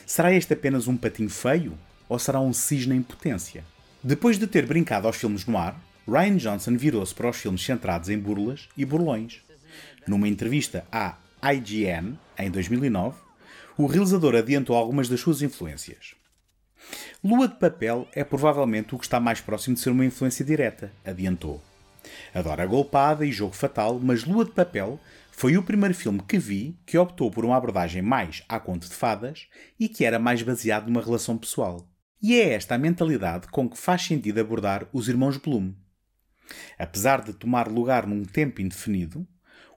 Será 0.06 0.32
este 0.32 0.52
apenas 0.52 0.86
um 0.86 0.96
patinho 0.96 1.30
feio 1.30 1.76
ou 2.06 2.18
será 2.18 2.38
um 2.38 2.52
cisne 2.52 2.94
em 2.94 3.02
potência? 3.02 3.64
Depois 4.02 4.38
de 4.38 4.46
ter 4.46 4.66
brincado 4.66 5.06
aos 5.06 5.16
filmes 5.16 5.46
no 5.46 5.56
ar, 5.56 5.80
Ryan 6.06 6.36
Johnson 6.36 6.76
virou-se 6.76 7.14
para 7.14 7.30
os 7.30 7.36
filmes 7.38 7.64
centrados 7.64 8.10
em 8.10 8.18
burlas 8.18 8.68
e 8.76 8.84
burlões. 8.84 9.42
Numa 10.06 10.28
entrevista 10.28 10.84
à 10.92 11.16
IGN, 11.42 12.18
em 12.38 12.50
2009, 12.50 13.16
o 13.78 13.86
realizador 13.86 14.34
adiantou 14.34 14.76
algumas 14.76 15.08
das 15.08 15.20
suas 15.20 15.40
influências. 15.40 16.14
Lua 17.22 17.48
de 17.48 17.54
Papel 17.54 18.06
é 18.14 18.24
provavelmente 18.24 18.94
o 18.94 18.98
que 18.98 19.04
está 19.04 19.20
mais 19.20 19.40
próximo 19.40 19.74
de 19.74 19.80
ser 19.80 19.90
uma 19.90 20.04
influência 20.04 20.44
direta, 20.44 20.92
adiantou. 21.04 21.62
Adora 22.34 22.66
Golpada 22.66 23.24
e 23.24 23.32
Jogo 23.32 23.54
Fatal, 23.54 23.98
mas 24.02 24.24
Lua 24.24 24.44
de 24.44 24.50
Papel 24.50 24.98
foi 25.40 25.56
o 25.56 25.62
primeiro 25.62 25.94
filme 25.94 26.20
que 26.28 26.38
vi 26.38 26.78
que 26.84 26.98
optou 26.98 27.30
por 27.30 27.46
uma 27.46 27.56
abordagem 27.56 28.02
mais 28.02 28.44
à 28.46 28.60
conto 28.60 28.86
de 28.86 28.94
fadas 28.94 29.48
e 29.78 29.88
que 29.88 30.04
era 30.04 30.18
mais 30.18 30.42
baseado 30.42 30.88
numa 30.88 31.00
relação 31.00 31.38
pessoal. 31.38 31.90
E 32.20 32.34
é 32.34 32.52
esta 32.52 32.74
a 32.74 32.78
mentalidade 32.78 33.48
com 33.48 33.66
que 33.66 33.78
faz 33.78 34.02
sentido 34.02 34.38
abordar 34.38 34.86
os 34.92 35.08
irmãos 35.08 35.38
Bloom. 35.38 35.72
Apesar 36.78 37.24
de 37.24 37.32
tomar 37.32 37.68
lugar 37.68 38.06
num 38.06 38.22
tempo 38.22 38.60
indefinido, 38.60 39.26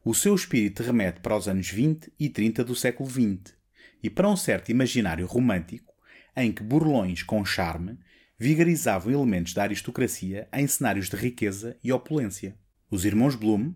o 0.03 0.13
seu 0.13 0.35
espírito 0.35 0.83
remete 0.83 1.21
para 1.21 1.37
os 1.37 1.47
anos 1.47 1.69
20 1.69 2.11
e 2.19 2.27
30 2.27 2.65
do 2.65 2.75
século 2.75 3.09
XX 3.09 3.55
e 4.03 4.09
para 4.09 4.27
um 4.27 4.35
certo 4.35 4.69
imaginário 4.69 5.25
romântico 5.25 5.93
em 6.35 6.51
que 6.51 6.61
burlões 6.61 7.23
com 7.23 7.45
charme 7.45 7.97
vigarizavam 8.37 9.13
elementos 9.13 9.53
da 9.53 9.63
aristocracia 9.63 10.45
em 10.51 10.67
cenários 10.67 11.09
de 11.09 11.15
riqueza 11.15 11.77
e 11.81 11.89
opulência. 11.93 12.53
Os 12.91 13.05
irmãos 13.05 13.33
Bloom, 13.33 13.73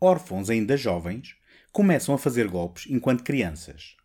órfãos 0.00 0.50
ainda 0.50 0.76
jovens, 0.76 1.36
começam 1.72 2.14
a 2.14 2.18
fazer 2.18 2.48
golpes 2.48 2.86
enquanto 2.88 3.24
crianças. 3.24 3.96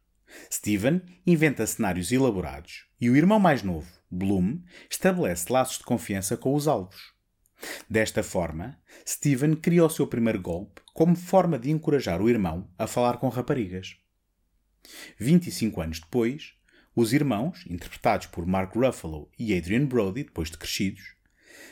Steven 0.52 1.02
inventa 1.26 1.66
cenários 1.66 2.12
elaborados 2.12 2.86
e 3.00 3.10
o 3.10 3.16
irmão 3.16 3.40
mais 3.40 3.62
novo, 3.62 3.92
Bloom, 4.10 4.60
estabelece 4.90 5.52
laços 5.52 5.78
de 5.78 5.84
confiança 5.84 6.36
com 6.36 6.54
os 6.56 6.68
alvos. 6.68 7.14
Desta 7.90 8.24
forma, 8.24 8.80
Steven 9.08 9.56
cria 9.56 9.86
o 9.86 9.90
seu 9.90 10.08
primeiro 10.08 10.42
golpe 10.42 10.82
como 10.94 11.16
forma 11.16 11.58
de 11.58 11.72
encorajar 11.72 12.22
o 12.22 12.30
irmão 12.30 12.70
a 12.78 12.88
falar 12.88 13.18
com 13.18 13.30
raparigas. 13.30 13.96
25 15.18 15.82
anos 15.82 16.00
depois, 16.00 16.54
os 16.96 17.14
irmãos, 17.14 17.66
interpretados 17.70 18.28
por 18.28 18.46
Mark 18.46 18.76
Ruffalo 18.76 19.30
e 19.40 19.58
Adrian 19.58 19.86
Brody, 19.86 20.24
depois 20.24 20.52
de 20.52 20.58
crescidos, 20.58 21.16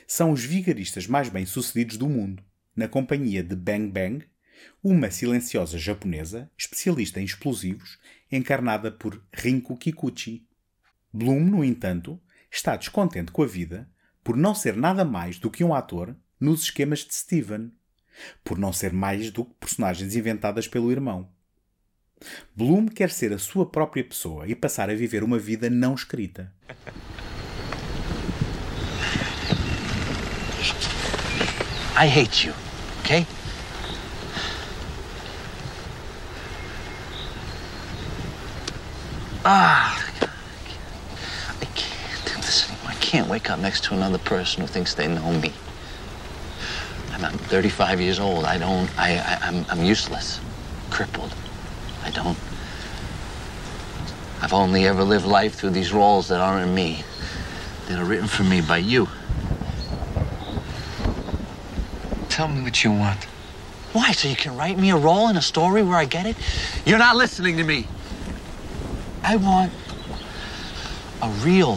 são 0.07 0.31
os 0.31 0.43
vigaristas 0.43 1.07
mais 1.07 1.29
bem-sucedidos 1.29 1.97
do 1.97 2.09
mundo, 2.09 2.43
na 2.75 2.87
companhia 2.87 3.43
de 3.43 3.55
Bang 3.55 3.87
Bang, 3.87 4.25
uma 4.83 5.11
silenciosa 5.11 5.77
japonesa 5.77 6.49
especialista 6.57 7.19
em 7.19 7.25
explosivos, 7.25 7.99
encarnada 8.31 8.91
por 8.91 9.21
Rinko 9.33 9.77
Kikuchi. 9.77 10.47
Bloom, 11.13 11.41
no 11.41 11.63
entanto, 11.63 12.19
está 12.49 12.75
descontente 12.75 13.31
com 13.31 13.43
a 13.43 13.47
vida 13.47 13.89
por 14.23 14.37
não 14.37 14.53
ser 14.53 14.75
nada 14.75 15.03
mais 15.03 15.39
do 15.39 15.49
que 15.49 15.63
um 15.63 15.73
ator 15.73 16.15
nos 16.39 16.63
esquemas 16.63 16.99
de 16.99 17.13
Steven, 17.13 17.71
por 18.43 18.57
não 18.57 18.71
ser 18.71 18.93
mais 18.93 19.31
do 19.31 19.45
que 19.45 19.53
personagens 19.55 20.15
inventadas 20.15 20.67
pelo 20.67 20.91
irmão. 20.91 21.29
Bloom 22.55 22.87
quer 22.87 23.09
ser 23.09 23.33
a 23.33 23.39
sua 23.39 23.65
própria 23.65 24.03
pessoa 24.03 24.47
e 24.47 24.55
passar 24.55 24.89
a 24.89 24.95
viver 24.95 25.23
uma 25.23 25.39
vida 25.39 25.69
não 25.69 25.95
escrita. 25.95 26.53
I 31.95 32.07
hate 32.07 32.43
you, 32.43 32.53
okay? 33.01 33.25
Ah, 39.43 40.11
I 41.61 41.65
can't 41.75 42.25
do 42.25 42.35
this 42.35 42.69
anymore. 42.69 42.91
I 42.91 42.95
can't 42.95 43.27
wake 43.27 43.49
up 43.49 43.59
next 43.59 43.83
to 43.85 43.93
another 43.93 44.17
person 44.19 44.61
who 44.61 44.67
thinks 44.67 44.93
they 44.93 45.07
know 45.07 45.31
me. 45.33 45.53
I'm, 47.11 47.25
I'm 47.25 47.37
35 47.37 47.99
years 47.99 48.19
old. 48.19 48.45
I 48.45 48.57
don't. 48.57 48.89
I, 48.99 49.17
I 49.17 49.39
I'm 49.41 49.65
I'm 49.69 49.83
useless, 49.83 50.39
crippled. 50.89 51.33
I 52.03 52.11
don't. 52.11 52.37
I've 54.41 54.53
only 54.53 54.87
ever 54.87 55.03
lived 55.03 55.25
life 55.25 55.55
through 55.55 55.71
these 55.71 55.93
roles 55.93 56.27
that 56.29 56.41
aren't 56.41 56.71
me, 56.71 57.03
that 57.87 57.99
are 57.99 58.05
written 58.05 58.27
for 58.27 58.43
me 58.43 58.61
by 58.61 58.77
you. 58.77 59.07
Tell 62.41 62.47
me 62.47 62.63
what 62.63 62.83
you 62.83 62.91
want. 62.91 63.25
Why? 63.93 64.13
So 64.13 64.27
you 64.27 64.35
can 64.35 64.57
write 64.57 64.75
me 64.75 64.89
a 64.89 64.97
role 64.97 65.27
in 65.27 65.37
a 65.37 65.43
story 65.43 65.83
where 65.83 65.95
I 65.95 66.05
get 66.05 66.25
it? 66.25 66.35
You're 66.87 66.97
not 66.97 67.15
listening 67.15 67.57
to 67.57 67.63
me. 67.63 67.85
I 69.21 69.35
want 69.35 69.71
a 71.21 71.29
real 71.45 71.75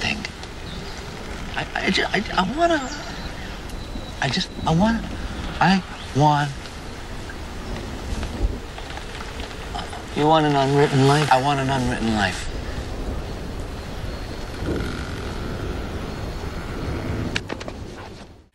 thing. 0.00 0.16
I, 1.56 1.66
I, 1.74 1.90
ju- 1.90 2.06
I, 2.08 2.24
I 2.38 2.56
want 2.56 2.72
to. 2.72 2.96
I 4.22 4.30
just. 4.30 4.48
I 4.66 4.74
want. 4.74 5.04
I 5.60 5.82
want. 6.16 6.50
You 10.16 10.26
want 10.26 10.46
an 10.46 10.56
unwritten 10.56 11.06
life? 11.06 11.30
I 11.30 11.42
want 11.42 11.60
an 11.60 11.68
unwritten 11.68 12.14
life. 12.14 12.55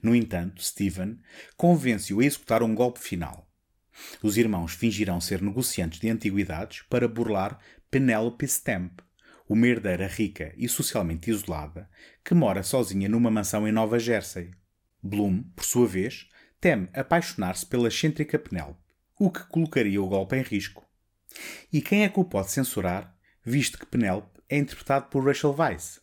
No 0.01 0.15
entanto, 0.15 0.63
Steven 0.63 1.19
convence-o 1.55 2.19
a 2.19 2.25
executar 2.25 2.63
um 2.63 2.73
golpe 2.73 2.99
final. 2.99 3.47
Os 4.23 4.37
irmãos 4.37 4.73
fingirão 4.73 5.21
ser 5.21 5.41
negociantes 5.41 5.99
de 5.99 6.09
antiguidades 6.09 6.83
para 6.89 7.07
burlar 7.07 7.59
Penelope 7.89 8.47
Stamp, 8.47 8.99
uma 9.47 9.67
herdeira 9.67 10.07
rica 10.07 10.53
e 10.55 10.67
socialmente 10.67 11.29
isolada 11.29 11.89
que 12.23 12.33
mora 12.33 12.63
sozinha 12.63 13.09
numa 13.09 13.29
mansão 13.29 13.67
em 13.67 13.71
Nova 13.71 13.99
Jersey. 13.99 14.51
Bloom, 15.03 15.43
por 15.55 15.65
sua 15.65 15.87
vez, 15.87 16.29
teme 16.59 16.89
apaixonar-se 16.93 17.65
pela 17.65 17.87
excêntrica 17.87 18.39
Penelope, 18.39 18.79
o 19.19 19.29
que 19.29 19.43
colocaria 19.45 20.01
o 20.01 20.07
golpe 20.07 20.35
em 20.35 20.41
risco. 20.41 20.87
E 21.71 21.81
quem 21.81 22.03
é 22.03 22.09
que 22.09 22.19
o 22.19 22.25
pode 22.25 22.51
censurar, 22.51 23.15
visto 23.43 23.77
que 23.77 23.85
Penelope 23.85 24.39
é 24.49 24.57
interpretado 24.57 25.07
por 25.07 25.25
Rachel 25.25 25.55
Weisz? 25.57 25.99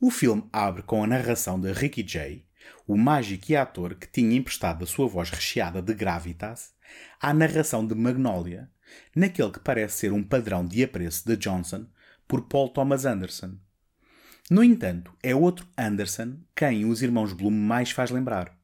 O 0.00 0.10
filme 0.10 0.48
abre 0.52 0.82
com 0.82 1.02
a 1.02 1.06
narração 1.06 1.60
de 1.60 1.72
Ricky 1.72 2.06
Jay, 2.06 2.45
o 2.86 2.96
mágico 2.96 3.46
e 3.50 3.56
ator 3.56 3.94
que 3.94 4.06
tinha 4.06 4.36
emprestado 4.36 4.84
a 4.84 4.86
sua 4.86 5.08
voz 5.08 5.30
recheada 5.30 5.82
de 5.82 5.94
gravitas 5.94 6.72
à 7.20 7.34
narração 7.34 7.86
de 7.86 7.94
Magnolia, 7.94 8.70
naquele 9.14 9.50
que 9.50 9.60
parece 9.60 9.98
ser 9.98 10.12
um 10.12 10.22
padrão 10.22 10.64
de 10.64 10.82
apreço 10.82 11.26
de 11.26 11.36
Johnson 11.36 11.86
por 12.28 12.42
Paul 12.42 12.68
Thomas 12.68 13.04
Anderson. 13.04 13.56
No 14.48 14.62
entanto, 14.62 15.12
é 15.22 15.34
outro 15.34 15.66
Anderson 15.76 16.38
quem 16.54 16.84
os 16.84 17.02
irmãos 17.02 17.32
Bloom 17.32 17.50
mais 17.50 17.90
faz 17.90 18.10
lembrar. 18.10 18.56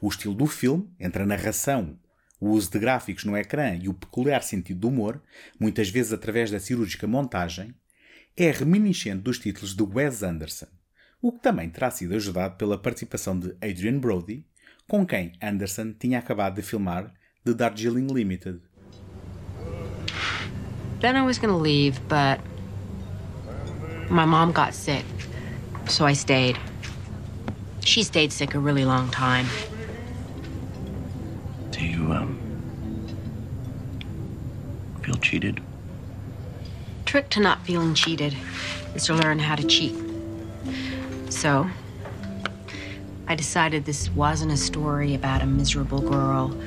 O 0.00 0.08
estilo 0.08 0.34
do 0.34 0.46
filme, 0.46 0.92
entre 0.98 1.22
a 1.22 1.26
narração, 1.26 1.98
o 2.40 2.50
uso 2.50 2.70
de 2.70 2.78
gráficos 2.78 3.24
no 3.24 3.36
ecrã 3.36 3.76
e 3.76 3.88
o 3.88 3.94
peculiar 3.94 4.42
sentido 4.42 4.80
do 4.80 4.88
humor, 4.88 5.22
muitas 5.58 5.88
vezes 5.88 6.12
através 6.12 6.50
da 6.50 6.58
cirúrgica 6.58 7.06
montagem, 7.06 7.74
é 8.36 8.50
reminiscente 8.50 9.22
dos 9.22 9.38
títulos 9.38 9.74
de 9.74 9.82
Wes 9.82 10.22
Anderson, 10.22 10.68
o 11.20 11.32
que 11.32 11.40
também 11.40 11.68
terá 11.68 11.90
sido 11.90 12.14
ajudado 12.14 12.56
pela 12.56 12.78
participação 12.78 13.38
de 13.38 13.50
Adrian 13.62 13.98
Brody, 13.98 14.44
com 14.86 15.04
quem 15.04 15.32
Anderson 15.42 15.92
tinha 15.98 16.18
acabado 16.18 16.56
de 16.56 16.62
filmar 16.62 17.12
The 17.44 17.54
Darjeeling 17.54 18.06
Limited. 18.06 18.60
Then 21.00 21.16
I 21.16 21.22
was 21.22 21.38
gonna 21.38 21.56
leave, 21.56 22.00
but 22.08 22.40
my 24.10 24.24
mom 24.24 24.52
got 24.52 24.74
sick, 24.74 25.04
so 25.88 26.06
I 26.06 26.14
stayed. 26.14 26.58
She 27.84 28.02
stayed 28.02 28.32
sick 28.32 28.54
a 28.54 28.58
really 28.58 28.84
long 28.84 29.08
time. 29.10 29.46
Do 31.70 31.84
you, 31.84 32.12
um, 32.12 32.38
feel 35.02 35.16
cheated? 35.16 35.60
Trick 37.06 37.28
to 37.30 37.40
not 37.40 37.64
feeling 37.64 37.94
cheated 37.94 38.36
is 38.94 39.06
to 39.06 39.14
learn 39.14 39.38
how 39.38 39.54
to 39.54 39.66
cheat. 39.66 39.94
So, 41.30 41.68
I 43.26 43.34
decided 43.34 43.84
this 43.84 44.10
wasn't 44.10 44.52
a 44.52 44.56
story 44.56 45.14
about 45.14 45.42
a 45.42 45.46
miserable 45.46 46.00
girl 46.00 46.58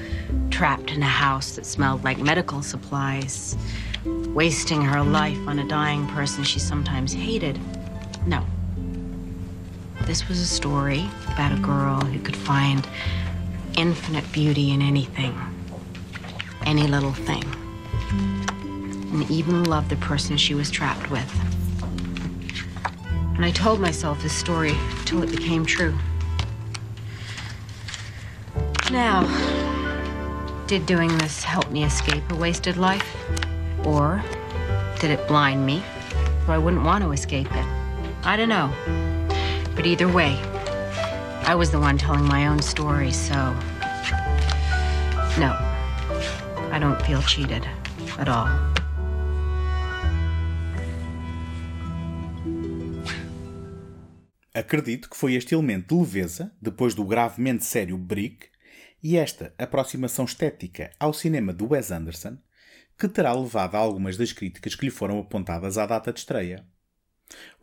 trapped 0.52 0.92
in 0.92 1.02
a 1.02 1.08
house 1.08 1.56
that 1.56 1.66
smelled 1.66 2.04
like 2.04 2.20
medical 2.20 2.62
supplies, 2.62 3.58
wasting 4.06 4.82
her 4.84 5.02
life 5.02 5.40
on 5.48 5.58
a 5.58 5.68
dying 5.68 6.06
person 6.08 6.44
she 6.44 6.60
sometimes 6.60 7.14
hated. 7.14 7.60
No. 8.28 8.46
This 10.06 10.28
was 10.28 10.40
a 10.40 10.46
story 10.46 11.10
about 11.34 11.52
a 11.52 11.62
girl 11.62 12.00
who 12.02 12.20
could 12.20 12.36
find 12.36 12.88
infinite 13.78 14.32
beauty 14.32 14.72
in 14.72 14.82
anything, 14.82 15.36
any 16.66 16.86
little 16.86 17.14
thing, 17.14 17.44
and 19.12 19.30
even 19.32 19.64
love 19.64 19.90
the 19.90 19.96
person 19.96 20.38
she 20.38 20.54
was 20.54 20.70
trapped 20.70 21.10
with. 21.10 21.51
And 23.42 23.48
I 23.48 23.52
told 23.52 23.80
myself 23.80 24.22
this 24.22 24.34
story 24.34 24.76
till 25.04 25.24
it 25.24 25.32
became 25.32 25.66
true. 25.66 25.98
Now, 28.92 29.26
did 30.68 30.86
doing 30.86 31.08
this 31.18 31.44
help 31.44 31.72
me 31.72 31.84
escape 31.84 32.22
a 32.30 32.36
wasted 32.36 32.78
life? 32.78 33.18
Or 33.84 34.24
did 35.00 35.10
it 35.10 35.28
blind 35.28 35.66
me 35.66 35.82
so 36.46 36.54
I 36.54 36.60
wouldn't 36.60 36.84
want 36.84 37.04
to 37.04 37.14
escape 37.14 37.52
it? 37.52 37.66
I 38.24 38.38
don't 38.38 38.48
know. 38.48 38.72
But 39.76 39.88
either 39.88 40.08
way, 40.08 40.40
I 41.48 41.56
was 41.56 41.72
the 41.72 41.80
one 41.80 41.98
telling 41.98 42.26
my 42.26 42.46
own 42.46 42.62
story, 42.62 43.12
so. 43.12 43.34
No, 45.40 45.58
I 46.72 46.78
don't 46.80 47.02
feel 47.08 47.24
cheated 47.24 47.68
at 48.20 48.30
all. 48.30 48.81
Acredito 54.54 55.10
que 55.10 55.16
foi 55.16 55.36
este 55.36 55.56
elemento 55.56 55.96
de 55.96 56.02
leveza, 56.02 56.54
depois 56.62 56.94
do 56.94 57.06
gravemente 57.06 57.64
sério 57.64 57.98
Brick, 57.98 58.48
e 59.02 59.16
esta 59.16 59.54
aproximação 59.58 60.26
estética 60.26 60.92
ao 61.00 61.14
cinema 61.14 61.54
de 61.54 61.64
Wes 61.64 61.90
Anderson, 61.90 62.38
que 63.00 63.08
terá 63.08 63.34
levado 63.34 63.76
a 63.76 63.80
algumas 63.80 64.18
das 64.18 64.34
críticas 64.34 64.76
que 64.76 64.84
lhe 64.84 64.92
foram 64.92 65.20
apontadas 65.20 65.78
à 65.78 65.86
data 65.86 66.12
de 66.12 66.20
estreia. 66.20 66.66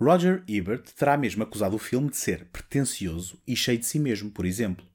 Roger 0.01 0.43
Ebert 0.49 0.95
terá 0.97 1.19
mesmo 1.19 1.43
acusado 1.43 1.77
o 1.77 1.79
filme 1.79 2.09
de 2.09 2.17
ser 2.17 2.47
pretencioso 2.47 3.39
e 3.47 3.55
cheio 3.55 3.79
de 3.79 3.85
si 3.85 3.99
mesmo, 3.99 4.31
por 4.31 4.47
exemplo. 4.47 4.87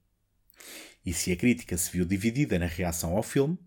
E 1.06 1.14
se 1.14 1.32
a 1.32 1.38
crítica 1.38 1.78
se 1.78 1.92
viu 1.92 2.06
dividida 2.06 2.58
na 2.58 2.66
reação 2.66 3.16
ao 3.16 3.22
filme, 3.22 3.60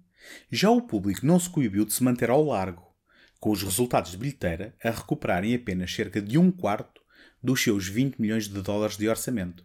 já 0.50 0.68
o 0.68 0.82
público 0.82 1.24
não 1.24 1.38
se 1.38 1.48
coibiu 1.48 1.84
de 1.84 1.92
se 1.92 2.02
manter 2.02 2.28
ao 2.28 2.42
largo, 2.42 2.92
com 3.38 3.50
os 3.50 3.62
resultados 3.62 4.10
de 4.10 4.16
bilheteira 4.16 4.74
a 4.82 4.90
recuperarem 4.90 5.54
apenas 5.54 5.94
cerca 5.94 6.20
de 6.20 6.36
um 6.36 6.50
quarto 6.50 7.05
dos 7.46 7.62
seus 7.62 7.86
20 7.86 8.20
milhões 8.20 8.48
de 8.48 8.60
dólares 8.60 8.96
de 8.96 9.08
orçamento. 9.08 9.64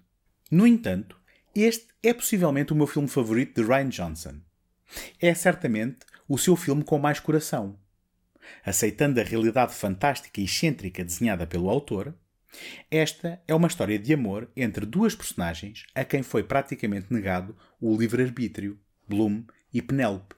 No 0.51 0.67
entanto, 0.67 1.19
este 1.55 1.87
é 2.03 2.13
possivelmente 2.13 2.71
o 2.71 2.75
meu 2.75 2.85
filme 2.85 3.07
favorito 3.07 3.59
de 3.59 3.67
Ryan 3.67 3.89
Johnson. 3.89 4.35
É 5.19 5.33
certamente 5.33 6.05
o 6.27 6.37
seu 6.37 6.55
filme 6.55 6.83
com 6.83 6.99
mais 6.99 7.19
coração. 7.19 7.79
Aceitando 8.63 9.19
a 9.19 9.23
realidade 9.23 9.73
fantástica 9.73 10.39
e 10.39 10.43
excêntrica 10.43 11.03
desenhada 11.03 11.47
pelo 11.47 11.71
autor, 11.71 12.15
esta 12.91 13.41
é 13.47 13.55
uma 13.55 13.67
história 13.67 13.97
de 13.97 14.13
amor 14.13 14.47
entre 14.55 14.85
duas 14.85 15.15
personagens 15.15 15.85
a 15.95 16.05
quem 16.05 16.21
foi 16.21 16.43
praticamente 16.43 17.11
negado 17.11 17.57
o 17.79 17.97
livre-arbítrio, 17.97 18.79
Bloom 19.07 19.43
e 19.73 19.81
Penelope, 19.81 20.35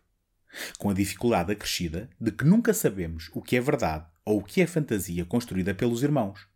com 0.78 0.90
a 0.90 0.94
dificuldade 0.94 1.52
acrescida 1.52 2.10
de 2.22 2.32
que 2.32 2.46
nunca 2.46 2.74
sabemos 2.74 3.30
o 3.34 3.42
que 3.42 3.58
é 3.58 3.62
verdade 3.62 4.06
ou 4.24 4.40
o 4.40 4.44
que 4.44 4.62
é 4.62 4.68
fantasia 4.68 5.26
construída 5.26 5.74
pelos 5.76 6.04
irmãos, 6.04 6.53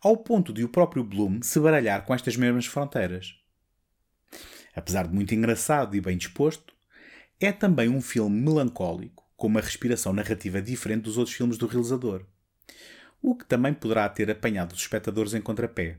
ao 0.00 0.16
ponto 0.16 0.52
de 0.52 0.64
o 0.64 0.68
próprio 0.68 1.02
Bloom 1.02 1.42
se 1.42 1.58
baralhar 1.58 2.04
com 2.04 2.14
estas 2.14 2.36
mesmas 2.36 2.66
fronteiras. 2.66 3.34
Apesar 4.74 5.08
de 5.08 5.14
muito 5.14 5.34
engraçado 5.34 5.96
e 5.96 6.00
bem 6.00 6.16
disposto, 6.16 6.72
é 7.40 7.50
também 7.52 7.88
um 7.88 8.00
filme 8.00 8.40
melancólico, 8.40 9.24
com 9.36 9.46
uma 9.46 9.60
respiração 9.60 10.12
narrativa 10.12 10.60
diferente 10.60 11.02
dos 11.02 11.18
outros 11.18 11.36
filmes 11.36 11.56
do 11.56 11.66
realizador, 11.66 12.24
o 13.22 13.36
que 13.36 13.44
também 13.44 13.72
poderá 13.72 14.08
ter 14.08 14.30
apanhado 14.30 14.72
os 14.72 14.80
espectadores 14.80 15.34
em 15.34 15.40
contrapé. 15.40 15.98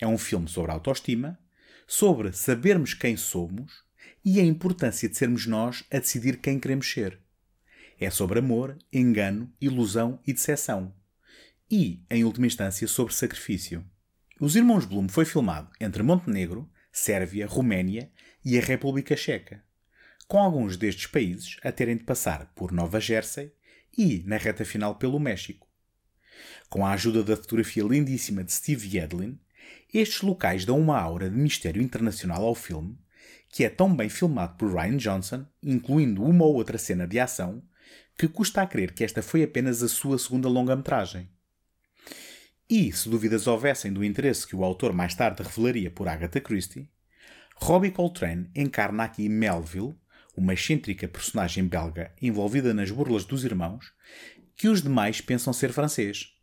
É 0.00 0.06
um 0.06 0.18
filme 0.18 0.48
sobre 0.48 0.72
autoestima, 0.72 1.38
sobre 1.86 2.32
sabermos 2.32 2.94
quem 2.94 3.16
somos 3.16 3.84
e 4.24 4.40
a 4.40 4.44
importância 4.44 5.08
de 5.08 5.16
sermos 5.16 5.46
nós 5.46 5.84
a 5.90 5.98
decidir 5.98 6.38
quem 6.38 6.58
queremos 6.58 6.90
ser. 6.90 7.18
É 7.98 8.10
sobre 8.10 8.40
amor, 8.40 8.76
engano, 8.92 9.50
ilusão 9.60 10.20
e 10.26 10.32
decepção. 10.32 10.94
E, 11.70 12.04
em 12.08 12.22
última 12.22 12.46
instância, 12.46 12.86
sobre 12.86 13.12
sacrifício. 13.12 13.84
Os 14.40 14.54
Irmãos 14.54 14.84
Bloom 14.84 15.08
foi 15.08 15.24
filmado 15.24 15.68
entre 15.80 16.00
Montenegro, 16.00 16.70
Sérvia, 16.92 17.46
Roménia 17.46 18.08
e 18.44 18.56
a 18.56 18.60
República 18.60 19.16
Checa, 19.16 19.64
com 20.28 20.38
alguns 20.38 20.76
destes 20.76 21.08
países 21.08 21.56
a 21.64 21.72
terem 21.72 21.96
de 21.96 22.04
passar 22.04 22.52
por 22.54 22.70
Nova 22.70 23.00
Jersey 23.00 23.52
e, 23.98 24.22
na 24.24 24.36
reta 24.36 24.64
final, 24.64 24.94
pelo 24.94 25.18
México. 25.18 25.66
Com 26.68 26.86
a 26.86 26.92
ajuda 26.92 27.24
da 27.24 27.36
fotografia 27.36 27.82
lindíssima 27.82 28.44
de 28.44 28.52
Steve 28.52 28.96
Yedlin, 28.96 29.36
estes 29.92 30.20
locais 30.20 30.64
dão 30.64 30.78
uma 30.78 31.00
aura 31.00 31.28
de 31.28 31.36
mistério 31.36 31.82
internacional 31.82 32.44
ao 32.44 32.54
filme, 32.54 32.96
que 33.48 33.64
é 33.64 33.68
tão 33.68 33.94
bem 33.94 34.08
filmado 34.08 34.56
por 34.56 34.72
Ryan 34.72 34.98
Johnson, 34.98 35.46
incluindo 35.60 36.22
uma 36.22 36.44
ou 36.44 36.54
outra 36.54 36.78
cena 36.78 37.08
de 37.08 37.18
ação, 37.18 37.60
que 38.16 38.28
custa 38.28 38.62
a 38.62 38.66
crer 38.66 38.92
que 38.92 39.02
esta 39.02 39.20
foi 39.20 39.42
apenas 39.42 39.82
a 39.82 39.88
sua 39.88 40.16
segunda 40.16 40.48
longa-metragem. 40.48 41.28
E, 42.68 42.92
se 42.92 43.08
dúvidas 43.08 43.46
houvessem 43.46 43.92
do 43.92 44.04
interesse 44.04 44.46
que 44.46 44.56
o 44.56 44.64
autor 44.64 44.92
mais 44.92 45.14
tarde 45.14 45.42
revelaria 45.42 45.88
por 45.88 46.08
Agatha 46.08 46.40
Christie, 46.40 46.90
Robbie 47.54 47.92
Coltrane 47.92 48.50
encarna 48.56 49.04
aqui 49.04 49.28
Melville, 49.28 49.94
uma 50.36 50.52
excêntrica 50.52 51.06
personagem 51.06 51.64
belga 51.64 52.12
envolvida 52.20 52.74
nas 52.74 52.90
burlas 52.90 53.24
dos 53.24 53.44
irmãos, 53.44 53.92
que 54.56 54.68
os 54.68 54.82
demais 54.82 55.20
pensam 55.20 55.52
ser 55.52 55.72
francês, 55.72 56.34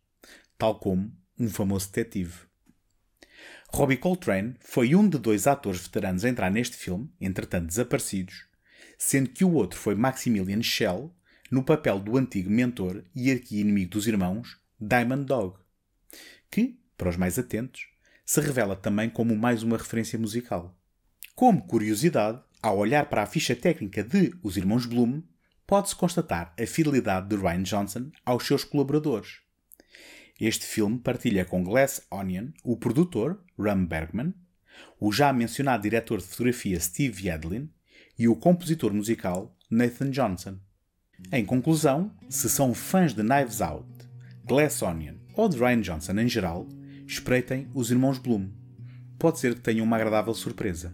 tal 0.56 0.78
como 0.78 1.12
um 1.38 1.48
famoso 1.48 1.88
detetive. 1.92 2.34
Robbie 3.68 3.98
Coltrane 3.98 4.54
foi 4.60 4.94
um 4.94 5.06
de 5.06 5.18
dois 5.18 5.46
atores 5.46 5.82
veteranos 5.82 6.24
a 6.24 6.28
entrar 6.28 6.50
neste 6.50 6.76
filme, 6.76 7.12
entretanto 7.20 7.66
desaparecidos, 7.66 8.46
sendo 8.96 9.28
que 9.28 9.44
o 9.44 9.52
outro 9.52 9.78
foi 9.78 9.94
Maximilian 9.94 10.62
Schell, 10.62 11.14
no 11.50 11.62
papel 11.62 12.00
do 12.00 12.16
antigo 12.16 12.50
mentor 12.50 13.04
e 13.14 13.30
arqui-inimigo 13.30 13.90
dos 13.90 14.06
irmãos, 14.06 14.58
Diamond 14.80 15.26
Dog, 15.26 15.63
que, 16.54 16.78
para 16.96 17.08
os 17.08 17.16
mais 17.16 17.36
atentos, 17.36 17.88
se 18.24 18.40
revela 18.40 18.76
também 18.76 19.10
como 19.10 19.36
mais 19.36 19.64
uma 19.64 19.76
referência 19.76 20.16
musical. 20.16 20.78
Como 21.34 21.66
curiosidade, 21.66 22.40
ao 22.62 22.78
olhar 22.78 23.06
para 23.06 23.24
a 23.24 23.26
ficha 23.26 23.56
técnica 23.56 24.04
de 24.04 24.32
Os 24.40 24.56
Irmãos 24.56 24.86
Bloom, 24.86 25.20
pode-se 25.66 25.96
constatar 25.96 26.54
a 26.56 26.64
fidelidade 26.64 27.28
de 27.28 27.34
Ryan 27.34 27.64
Johnson 27.64 28.12
aos 28.24 28.46
seus 28.46 28.62
colaboradores. 28.62 29.40
Este 30.40 30.64
filme 30.64 31.00
partilha 31.00 31.44
com 31.44 31.64
Glass 31.64 32.06
Onion 32.08 32.50
o 32.62 32.76
produtor, 32.76 33.42
Ram 33.58 33.84
Bergman, 33.84 34.32
o 35.00 35.10
já 35.10 35.32
mencionado 35.32 35.82
diretor 35.82 36.20
de 36.20 36.26
fotografia 36.26 36.78
Steve 36.78 37.26
Yedlin 37.26 37.68
e 38.16 38.28
o 38.28 38.36
compositor 38.36 38.94
musical 38.94 39.58
Nathan 39.68 40.12
Johnson. 40.12 40.60
Em 41.32 41.44
conclusão, 41.44 42.14
se 42.28 42.48
são 42.48 42.72
fãs 42.72 43.12
de 43.12 43.24
Knives 43.24 43.60
Out, 43.60 43.88
Glass 44.44 44.80
Onion 44.82 45.23
ou 45.36 45.48
de 45.48 45.58
Ryan 45.58 45.80
Johnson 45.80 46.12
em 46.18 46.28
geral, 46.28 46.66
espreitem 47.06 47.68
os 47.74 47.90
irmãos 47.90 48.18
Bloom. 48.18 48.48
Pode 49.18 49.38
ser 49.38 49.54
que 49.54 49.60
tenham 49.60 49.84
uma 49.84 49.96
agradável 49.96 50.34
surpresa. 50.34 50.92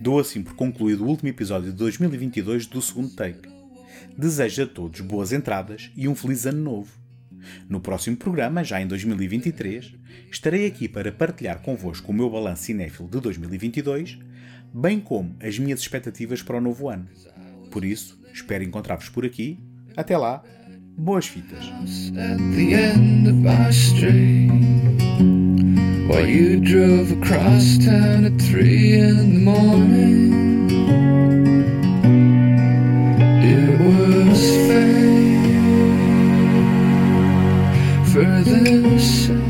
Dou 0.00 0.18
assim 0.18 0.42
por 0.42 0.54
concluído 0.54 1.04
o 1.04 1.08
último 1.08 1.28
episódio 1.28 1.70
de 1.70 1.76
2022 1.76 2.66
do 2.66 2.80
segundo 2.80 3.14
take. 3.14 3.48
Desejo 4.16 4.62
a 4.62 4.66
todos 4.66 5.00
boas 5.00 5.32
entradas 5.32 5.90
e 5.96 6.08
um 6.08 6.14
feliz 6.14 6.46
ano 6.46 6.62
novo. 6.62 7.00
No 7.68 7.80
próximo 7.80 8.16
programa, 8.16 8.64
já 8.64 8.80
em 8.80 8.86
2023, 8.86 9.94
estarei 10.30 10.66
aqui 10.66 10.88
para 10.88 11.12
partilhar 11.12 11.60
convosco 11.62 12.10
o 12.10 12.14
meu 12.14 12.28
balanço 12.30 12.64
cinéfilo 12.64 13.08
de 13.08 13.20
2022, 13.20 14.18
bem 14.72 15.00
como 15.00 15.36
as 15.40 15.58
minhas 15.58 15.80
expectativas 15.80 16.42
para 16.42 16.58
o 16.58 16.60
novo 16.60 16.88
ano. 16.88 17.08
Por 17.70 17.84
isso, 17.84 18.18
espero 18.32 18.64
encontrar-vos 18.64 19.08
por 19.08 19.24
aqui. 19.24 19.58
Até 19.96 20.16
lá, 20.16 20.42
boas 21.00 21.26
fitas. 21.26 22.12
While 26.08 26.26
you 26.26 26.60
drove 26.60 27.12
across 27.12 27.78
town 27.78 28.24
at 28.26 28.40
three 28.40 28.98
in 28.98 29.16
the 29.16 29.40
morning, 29.40 30.70
it 33.42 33.80
was 33.80 34.40
fate. 34.68 35.40
Further 38.12 38.98
south. 38.98 39.49